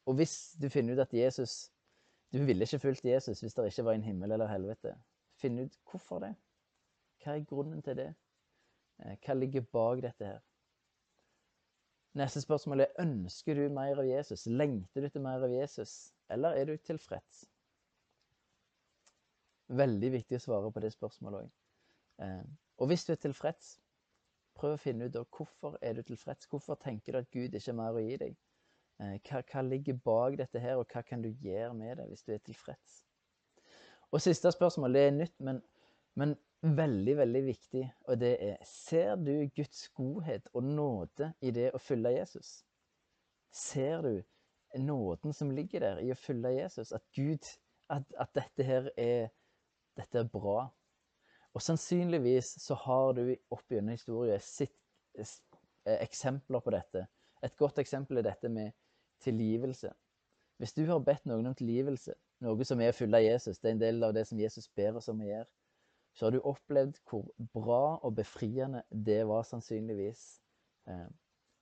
Og 0.06 0.18
hvis 0.18 0.54
du 0.60 0.68
finner 0.68 0.94
ut 0.94 1.06
at 1.06 1.14
Jesus 1.16 1.70
Du 2.34 2.40
ville 2.44 2.66
ikke 2.66 2.82
fulgt 2.82 3.04
Jesus 3.06 3.40
hvis 3.40 3.54
det 3.54 3.68
ikke 3.70 3.84
var 3.86 3.94
en 3.94 4.02
himmel 4.02 4.32
eller 4.34 4.50
helvete. 4.50 4.90
Finn 5.38 5.58
ut 5.58 5.76
hvorfor 5.86 6.18
det. 6.24 6.32
Hva 7.22 7.36
er 7.36 7.44
grunnen 7.46 7.82
til 7.82 7.94
det? 7.96 8.08
Eh, 9.04 9.14
hva 9.22 9.36
ligger 9.38 9.62
bak 9.72 10.02
dette 10.02 10.26
her? 10.26 10.40
Neste 12.18 12.42
spørsmål 12.42 12.84
er 12.84 12.98
ønsker 13.02 13.54
du 13.58 13.68
mer 13.74 13.98
av 14.02 14.06
Jesus. 14.06 14.46
Lengter 14.46 15.06
du 15.06 15.08
til 15.08 15.22
mer 15.22 15.46
av 15.46 15.54
Jesus, 15.54 16.12
eller 16.30 16.58
er 16.58 16.68
du 16.68 16.76
tilfreds? 16.76 17.44
Veldig 19.74 20.10
viktig 20.18 20.38
å 20.38 20.44
svare 20.44 20.70
på 20.74 20.82
det 20.84 20.92
spørsmålet 20.94 21.46
òg. 21.46 21.54
Eh, 22.22 22.44
og 22.78 22.90
hvis 22.90 23.06
du 23.06 23.14
er 23.14 23.22
tilfreds, 23.22 23.76
prøv 24.54 24.76
å 24.76 24.80
finne 24.80 25.08
ut 25.08 25.16
hvorfor 25.36 25.78
er 25.82 25.96
du 25.98 26.02
tilfreds. 26.02 26.48
Hvorfor 26.50 26.78
tenker 26.80 27.12
du 27.12 27.18
at 27.20 27.30
Gud 27.30 27.54
ikke 27.54 27.72
er 27.72 27.78
mer 27.78 27.96
å 27.96 28.02
gi 28.02 28.18
deg? 28.20 28.36
Eh, 29.02 29.16
hva, 29.26 29.42
hva, 29.42 29.62
ligger 29.66 29.98
bak 30.04 30.38
dette 30.38 30.62
her, 30.62 30.78
og 30.78 30.90
hva 30.92 31.02
kan 31.02 31.22
du 31.22 31.30
gjøre 31.42 31.74
med 31.74 31.98
det 31.98 32.08
hvis 32.10 32.22
du 32.26 32.34
er 32.34 32.42
tilfreds? 32.46 33.00
Og 34.14 34.22
siste 34.22 34.52
spørsmål, 34.54 34.94
det 34.94 35.06
er 35.06 35.16
nytt, 35.16 35.34
men, 35.42 35.58
men 36.14 36.36
veldig, 36.62 37.16
veldig 37.18 37.42
viktig, 37.48 37.82
og 38.06 38.20
det 38.20 38.36
er 38.40 38.60
Ser 38.68 39.16
du 39.18 39.32
Guds 39.56 39.88
godhet 39.96 40.46
og 40.54 40.64
nåde 40.64 41.32
i 41.42 41.50
det 41.54 41.72
å 41.74 41.82
følge 41.82 42.14
Jesus? 42.14 42.54
Ser 43.54 44.06
du 44.06 44.22
nåden 44.78 45.34
som 45.34 45.50
ligger 45.54 45.82
der 45.82 46.00
i 46.02 46.12
å 46.14 46.18
følge 46.18 46.54
Jesus? 46.60 46.92
At 46.92 47.06
Gud 47.14 47.44
At, 47.92 48.06
at 48.16 48.30
dette 48.34 48.64
her 48.64 48.86
er 48.96 49.28
Dette 49.94 50.18
er 50.18 50.28
bra. 50.32 50.70
Og 51.54 51.62
sannsynligvis 51.62 52.56
så 52.62 52.76
har 52.84 53.12
du 53.14 53.28
opp 53.54 53.70
gjennom 53.70 53.94
historien 53.94 54.42
sett 54.42 54.74
eh, 55.14 55.98
eksempler 56.00 56.62
på 56.64 56.72
dette. 56.74 57.04
Et 57.44 57.56
godt 57.60 57.78
eksempel 57.78 58.18
er 58.18 58.26
dette 58.26 58.50
med 58.50 58.74
tilgivelse. 59.22 59.92
Hvis 60.58 60.74
du 60.74 60.84
har 60.88 61.02
bedt 61.02 61.26
noen 61.26 61.46
om 61.50 61.54
tilgivelse, 61.54 62.14
noe 62.42 62.66
som 62.66 62.80
er 62.82 62.94
full 62.94 63.14
av 63.14 63.22
Jesus, 63.22 63.58
det 63.58 63.70
er 63.70 63.76
en 63.76 63.82
del 63.82 64.06
av 64.06 64.14
det 64.16 64.24
som 64.28 64.40
Jesus 64.40 64.66
ber 64.76 64.98
oss 64.98 65.10
om 65.12 65.22
å 65.22 65.28
gjøre, 65.28 65.50
så 66.14 66.26
har 66.26 66.34
du 66.34 66.46
opplevd 66.46 66.98
hvor 67.10 67.26
bra 67.54 67.98
og 68.06 68.14
befriende 68.18 68.84
det 68.90 69.22
var 69.26 69.46
sannsynligvis. 69.46 70.24
Eh, 70.90 71.06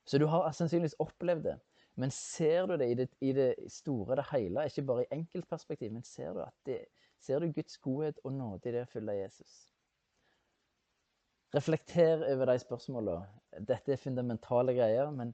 så 0.05 0.19
du 0.21 0.25
har 0.29 0.49
sannsynligvis 0.53 0.97
opplevd 1.01 1.45
det. 1.49 1.57
Men 1.95 2.11
ser 2.11 2.65
du 2.65 2.77
det 2.77 2.89
i 2.89 2.95
det, 2.97 3.07
i 3.21 3.31
det 3.37 3.51
store 3.69 4.17
det 4.17 4.25
hele, 4.31 4.65
ikke 4.65 4.85
bare 4.89 5.05
i 5.05 5.11
enkeltperspektiv, 5.19 5.91
men 5.93 6.03
ser 6.03 6.33
du, 6.33 6.41
det, 6.65 6.79
ser 7.21 7.39
du 7.39 7.51
Guds 7.53 7.77
godhet 7.77 8.17
og 8.23 8.33
nåde 8.33 8.69
i 8.69 8.73
det 8.73 8.87
å 8.87 8.89
følge 8.89 9.19
Jesus? 9.19 9.72
Reflekter 11.53 12.23
over 12.33 12.49
de 12.49 12.59
spørsmålene. 12.61 13.41
Dette 13.67 13.93
er 13.93 14.01
fundamentale 14.01 14.73
greier, 14.73 15.11
men 15.13 15.33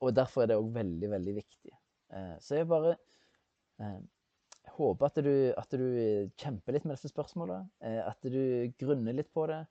og 0.00 0.14
derfor 0.14 0.44
er 0.44 0.52
det 0.52 0.58
òg 0.58 0.70
veldig, 0.74 1.10
veldig 1.10 1.34
viktig. 1.40 1.74
Eh, 2.14 2.34
så 2.42 2.60
jeg 2.60 2.68
bare 2.70 2.94
eh, 3.82 3.98
håper 4.76 5.08
at 5.08 5.18
du, 5.26 5.32
at 5.58 5.74
du, 5.74 5.88
kjemper 6.38 6.76
litt 6.76 6.86
med 6.86 6.94
disse 6.96 7.10
spørsmålene. 7.10 7.66
Eh, 7.82 8.00
at 8.06 8.30
du 8.30 8.70
grunner 8.78 9.16
litt 9.16 9.32
på 9.34 9.48
det. 9.50 9.64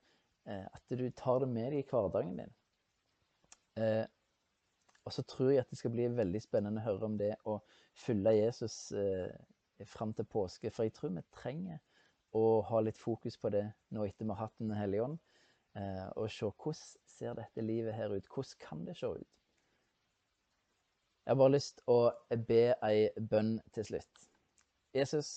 At 0.47 0.93
du 0.95 1.09
tar 1.11 1.41
det 1.43 1.49
med 1.51 1.73
deg 1.73 1.81
i 1.81 1.87
hverdagen 1.89 2.37
din. 2.39 2.51
Og 5.03 5.11
så 5.11 5.25
tror 5.27 5.49
jeg 5.51 5.59
at 5.59 5.73
det 5.73 5.79
skal 5.81 5.91
bli 5.91 6.05
veldig 6.15 6.39
spennende 6.39 6.79
å 6.79 6.85
høre 6.85 7.09
om 7.09 7.17
det 7.19 7.33
å 7.51 7.57
følge 7.99 8.31
Jesus 8.37 8.77
fram 9.91 10.13
til 10.15 10.29
påske. 10.31 10.71
For 10.71 10.87
jeg 10.87 10.95
tror 10.95 11.11
vi 11.17 11.25
trenger 11.35 11.81
å 12.31 12.61
ha 12.69 12.79
litt 12.79 12.95
fokus 12.95 13.35
på 13.35 13.51
det 13.57 13.65
nå 13.91 14.07
etter 14.07 14.23
vi 14.23 14.31
har 14.31 14.45
hatt 14.45 14.55
Den 14.63 14.71
hellige 14.79 15.09
ånd. 15.09 15.19
Og 16.15 16.31
se 16.31 16.47
hvordan 16.49 17.07
ser 17.17 17.35
dette 17.37 17.65
livet 17.65 17.93
her 17.93 18.13
ut? 18.15 18.29
Hvordan 18.33 18.61
kan 18.63 18.85
det 18.87 18.97
se 18.97 19.07
ut? 19.07 19.33
Jeg 21.27 21.35
har 21.35 21.39
bare 21.41 21.51
lyst 21.57 21.81
å 21.91 21.97
be 22.47 22.61
ei 22.87 23.09
bønn 23.19 23.57
til 23.75 23.83
slutt. 23.89 24.27
Jesus, 24.95 25.31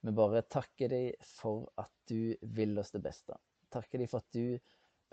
vi 0.00 0.14
bare 0.16 0.40
takker 0.48 0.88
deg 0.88 1.26
for 1.28 1.66
at 1.82 1.90
du 2.08 2.32
vil 2.56 2.78
oss 2.80 2.94
det 2.94 3.02
beste. 3.04 3.36
Takker 3.70 4.00
deg 4.00 4.08
for 4.08 4.24
at 4.24 4.30
du 4.32 4.56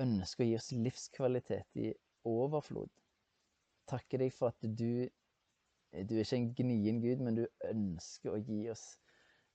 ønsker 0.01 0.45
å 0.45 0.47
gi 0.47 0.55
oss 0.55 0.71
livskvalitet 0.71 1.81
i 1.83 1.91
overflod. 2.27 2.87
Takker 3.91 4.23
deg 4.23 4.33
for 4.35 4.53
at 4.55 4.69
du 4.79 5.09
Du 6.07 6.15
er 6.15 6.23
ikke 6.23 6.35
en 6.35 6.49
gnien 6.53 6.97
Gud, 7.01 7.21
men 7.23 7.37
du 7.37 7.45
ønsker 7.63 8.33
å 8.35 8.39
gi 8.43 8.65
oss 8.69 8.97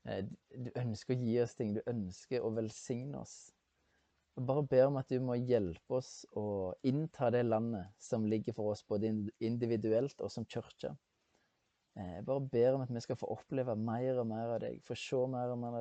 eh, 0.08 0.24
Du 0.52 0.70
ønsker 0.80 1.14
å 1.14 1.18
gi 1.20 1.34
oss 1.42 1.56
ting. 1.56 1.74
Du 1.76 1.82
ønsker 1.86 2.44
å 2.44 2.52
velsigne 2.56 3.20
oss. 3.20 3.52
Jeg 4.32 4.46
bare 4.48 4.64
ber 4.64 4.86
om 4.88 4.96
at 4.96 5.10
du 5.12 5.18
må 5.20 5.36
hjelpe 5.36 5.98
oss 5.98 6.22
å 6.38 6.72
innta 6.88 7.28
det 7.34 7.42
landet 7.44 7.90
som 8.00 8.24
ligger 8.24 8.56
for 8.56 8.72
oss, 8.72 8.80
både 8.88 9.10
individuelt 9.44 10.24
og 10.24 10.32
som 10.32 10.46
kirke. 10.48 10.94
Eh, 11.98 12.14
jeg 12.16 12.24
bare 12.28 12.48
ber 12.54 12.78
om 12.78 12.84
at 12.86 12.92
vi 12.94 13.02
skal 13.04 13.18
få 13.20 13.28
oppleve 13.34 13.76
mer 13.76 14.22
og 14.22 14.30
mer 14.30 14.54
av 14.54 14.62
deg, 14.64 14.80
få 14.88 14.96
se 14.96 15.20
mer 15.34 15.52
og 15.52 15.60
mer 15.60 15.78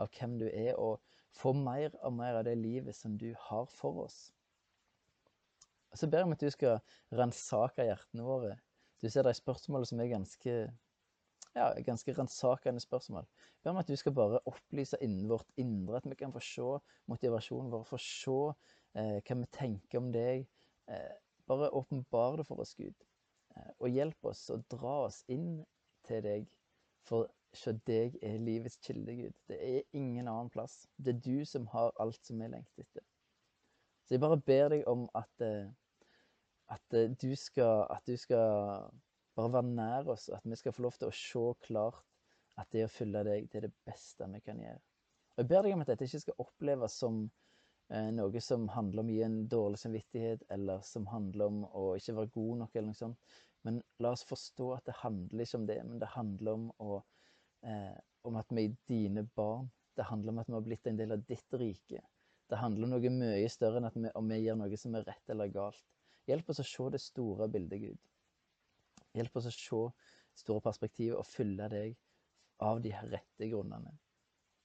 av 0.00 0.08
hvem 0.16 0.38
du 0.40 0.46
er, 0.48 0.72
og 0.80 1.02
få 1.36 1.52
mer 1.56 1.92
og 2.00 2.16
mer 2.16 2.40
av 2.40 2.46
det 2.48 2.56
livet 2.58 2.96
som 2.96 3.18
du 3.20 3.28
har 3.50 3.68
for 3.68 4.06
oss. 4.06 4.30
Og 5.90 6.00
så 6.00 6.08
ber 6.08 6.22
jeg 6.22 6.30
om 6.30 6.36
at 6.38 6.44
du 6.44 6.50
skal 6.54 6.80
ransake 7.18 7.84
hjertene 7.84 8.24
våre. 8.24 8.54
Du 9.02 9.10
ser 9.10 9.26
de 9.26 9.34
spørsmålene 9.36 9.90
som 9.90 10.00
er 10.00 10.12
ganske 10.14 10.56
ja, 11.56 11.72
ganske 11.86 12.12
ransakende 12.18 12.80
spørsmål. 12.80 13.26
Ber 13.62 13.70
om 13.70 13.80
at 13.80 13.88
du 13.88 13.96
skal 13.96 14.14
bare 14.14 14.40
opplyse 14.46 14.98
innen 15.02 15.28
vårt 15.28 15.48
indre, 15.56 15.96
at 15.96 16.08
vi 16.10 16.14
kan 16.14 16.32
få 16.32 16.42
se 16.44 16.68
motivasjonen 17.10 17.72
vår, 17.72 17.84
få 17.88 17.98
se 17.98 18.38
eh, 18.94 19.18
hva 19.18 19.38
vi 19.42 19.50
tenker 19.56 20.00
om 20.00 20.12
deg. 20.14 20.46
Eh, 20.90 21.12
bare 21.50 21.72
åpenbar 21.74 22.38
det 22.40 22.46
for 22.46 22.62
oss, 22.62 22.74
Gud. 22.78 22.94
Eh, 23.56 23.72
og 23.78 23.90
hjelp 23.90 24.30
oss 24.30 24.46
å 24.50 24.60
dra 24.70 24.96
oss 25.08 25.24
inn 25.28 25.60
til 26.06 26.24
deg 26.24 26.48
For 27.08 27.30
se 27.56 27.72
deg 27.88 28.18
er 28.22 28.38
livets 28.38 28.76
kilde, 28.84 29.14
Gud. 29.16 29.36
Det 29.48 29.56
er 29.56 29.96
ingen 29.96 30.28
annen 30.28 30.50
plass. 30.52 30.84
Det 30.96 31.14
er 31.14 31.22
du 31.24 31.46
som 31.48 31.66
har 31.72 31.94
alt 31.98 32.20
som 32.26 32.38
vi 32.38 32.48
lengter 32.52 32.84
etter. 32.84 33.02
Så 34.04 34.14
jeg 34.14 34.22
bare 34.22 34.40
ber 34.46 34.68
deg 34.74 34.84
om 34.90 35.06
at, 35.14 35.44
eh, 35.46 35.70
at, 36.68 36.94
eh, 36.94 37.10
du 37.22 37.34
skal, 37.36 37.86
at 37.90 38.06
du 38.06 38.16
skal 38.20 38.90
bare 39.40 39.56
være 39.56 39.72
nær 39.72 40.14
oss, 40.14 40.28
at 40.32 40.46
vi 40.46 40.58
skal 40.60 40.76
få 40.76 40.86
lov 40.86 40.96
til 41.00 41.10
å 41.10 41.16
se 41.16 41.44
klart 41.66 42.06
at 42.60 42.70
det 42.74 42.86
å 42.86 42.92
følge 42.92 43.24
deg, 43.26 43.50
det 43.50 43.60
er 43.60 43.68
det 43.68 43.76
beste 43.88 44.28
vi 44.30 44.40
kan 44.44 44.60
gjøre. 44.60 44.80
Og 45.34 45.42
Jeg 45.42 45.50
ber 45.50 45.62
deg 45.64 45.74
om 45.74 45.84
at 45.84 45.92
dette 45.92 46.08
ikke 46.08 46.22
skal 46.24 46.42
oppleves 46.44 46.96
som 47.02 47.20
eh, 47.90 48.10
noe 48.14 48.42
som 48.44 48.66
handler 48.74 49.04
om 49.04 49.12
å 49.12 49.14
gi 49.16 49.22
en 49.26 49.38
dårlig 49.48 49.80
samvittighet, 49.80 50.44
eller 50.56 50.82
som 50.86 51.08
handler 51.10 51.46
om 51.46 51.62
å 51.64 51.86
ikke 51.96 52.16
være 52.18 52.34
god 52.36 52.62
nok, 52.64 52.74
eller 52.74 52.90
noe 52.90 53.00
sånt. 53.00 53.34
Men 53.66 53.80
la 54.00 54.12
oss 54.14 54.24
forstå 54.28 54.70
at 54.76 54.86
det 54.88 54.98
handler 55.02 55.44
ikke 55.44 55.60
om 55.60 55.66
det, 55.68 55.78
men 55.86 56.00
det 56.02 56.12
handler 56.14 56.56
om, 56.56 56.68
å, 56.80 57.00
eh, 57.68 57.96
om 58.28 58.40
at 58.40 58.52
vi 58.56 58.66
er 58.68 58.76
dine 58.88 59.24
barn. 59.36 59.70
Det 59.96 60.08
handler 60.08 60.34
om 60.34 60.42
at 60.42 60.48
vi 60.48 60.56
har 60.56 60.66
blitt 60.68 60.88
en 60.88 61.00
del 61.00 61.16
av 61.16 61.24
ditt 61.28 61.60
rike. 61.60 62.02
Det 62.50 62.58
handler 62.58 62.88
om 62.88 62.94
noe 62.96 63.14
mye 63.14 63.50
større 63.52 63.80
enn 63.80 63.90
vi, 63.94 64.12
om 64.18 64.30
vi 64.32 64.40
gjør 64.42 64.58
noe 64.58 64.78
som 64.80 64.96
er 64.98 65.04
rett 65.06 65.32
eller 65.32 65.52
galt. 65.54 65.82
Hjelp 66.28 66.50
oss 66.52 66.62
å 66.62 66.66
se 66.66 66.88
det 66.94 67.02
store 67.02 67.48
bildet, 67.52 67.82
Gud. 67.82 68.00
Hjelp 69.16 69.40
oss 69.40 69.48
å 69.50 69.54
se 69.54 69.80
store 70.40 70.62
perspektivet 70.64 71.18
og 71.18 71.26
fylle 71.26 71.66
deg 71.72 71.96
av 72.64 72.80
de 72.84 72.92
rette 72.92 73.48
grunnene. 73.50 73.92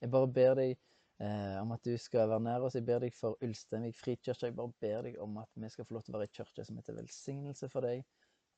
Jeg 0.01 0.11
bare 0.13 0.29
ber 0.29 0.53
deg 0.59 0.75
eh, 0.75 1.55
om 1.61 1.71
at 1.75 1.87
du 1.87 1.95
skal 2.01 2.29
være 2.29 2.43
nær 2.45 2.67
oss. 2.67 2.75
Jeg 2.77 2.85
ber 2.85 3.01
deg 3.01 3.15
for 3.15 3.39
Ulsteinvik 3.45 3.97
frikirke. 3.97 4.51
Jeg 4.51 4.57
bare 4.57 4.75
ber 4.83 5.07
deg 5.07 5.17
om 5.23 5.39
at 5.41 5.49
vi 5.55 5.71
skal 5.73 5.87
få 5.87 5.97
lov 5.97 6.05
til 6.05 6.13
å 6.13 6.19
være 6.19 6.29
i 6.29 6.35
kirke 6.35 6.65
som 6.67 6.77
heter 6.79 6.99
velsignelse 6.99 7.71
for 7.71 7.87
deg 7.87 8.03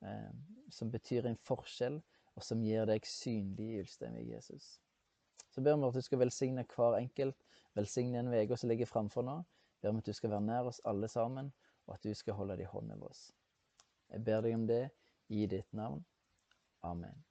eh, 0.05 0.31
som 0.73 0.91
betyr 0.91 1.25
en 1.25 1.39
forskjell, 1.47 2.01
og 2.37 2.45
som 2.45 2.61
gjør 2.61 2.91
deg 2.91 3.07
synlig 3.09 3.69
i 3.71 3.79
Ulsteinvik, 3.81 4.27
Jesus. 4.35 4.75
Så 5.49 5.63
ber 5.65 5.77
vi 5.77 5.87
at 5.87 5.95
du 5.97 6.05
skal 6.05 6.21
velsigne 6.21 6.65
hver 6.75 6.99
enkelt, 6.99 7.37
velsigne 7.77 8.21
en 8.21 8.33
uke 8.33 8.57
som 8.57 8.69
ligger 8.69 8.89
framfor 8.89 9.25
nå. 9.25 9.39
Ber 9.81 9.93
om 9.93 10.01
at 10.01 10.09
du 10.09 10.13
skal 10.13 10.33
være 10.33 10.45
nær 10.45 10.69
oss 10.69 10.81
alle 10.85 11.09
sammen, 11.09 11.49
og 11.87 11.95
at 11.95 12.05
du 12.05 12.13
skal 12.13 12.37
holde 12.37 12.57
det 12.59 12.67
i 12.67 12.71
hånd 12.71 12.91
over 12.93 13.09
oss. 13.09 13.29
Jeg 14.11 14.23
ber 14.25 14.43
deg 14.45 14.55
om 14.55 14.67
det 14.69 14.83
i 15.29 15.47
ditt 15.47 15.73
navn. 15.73 16.05
Amen. 16.83 17.26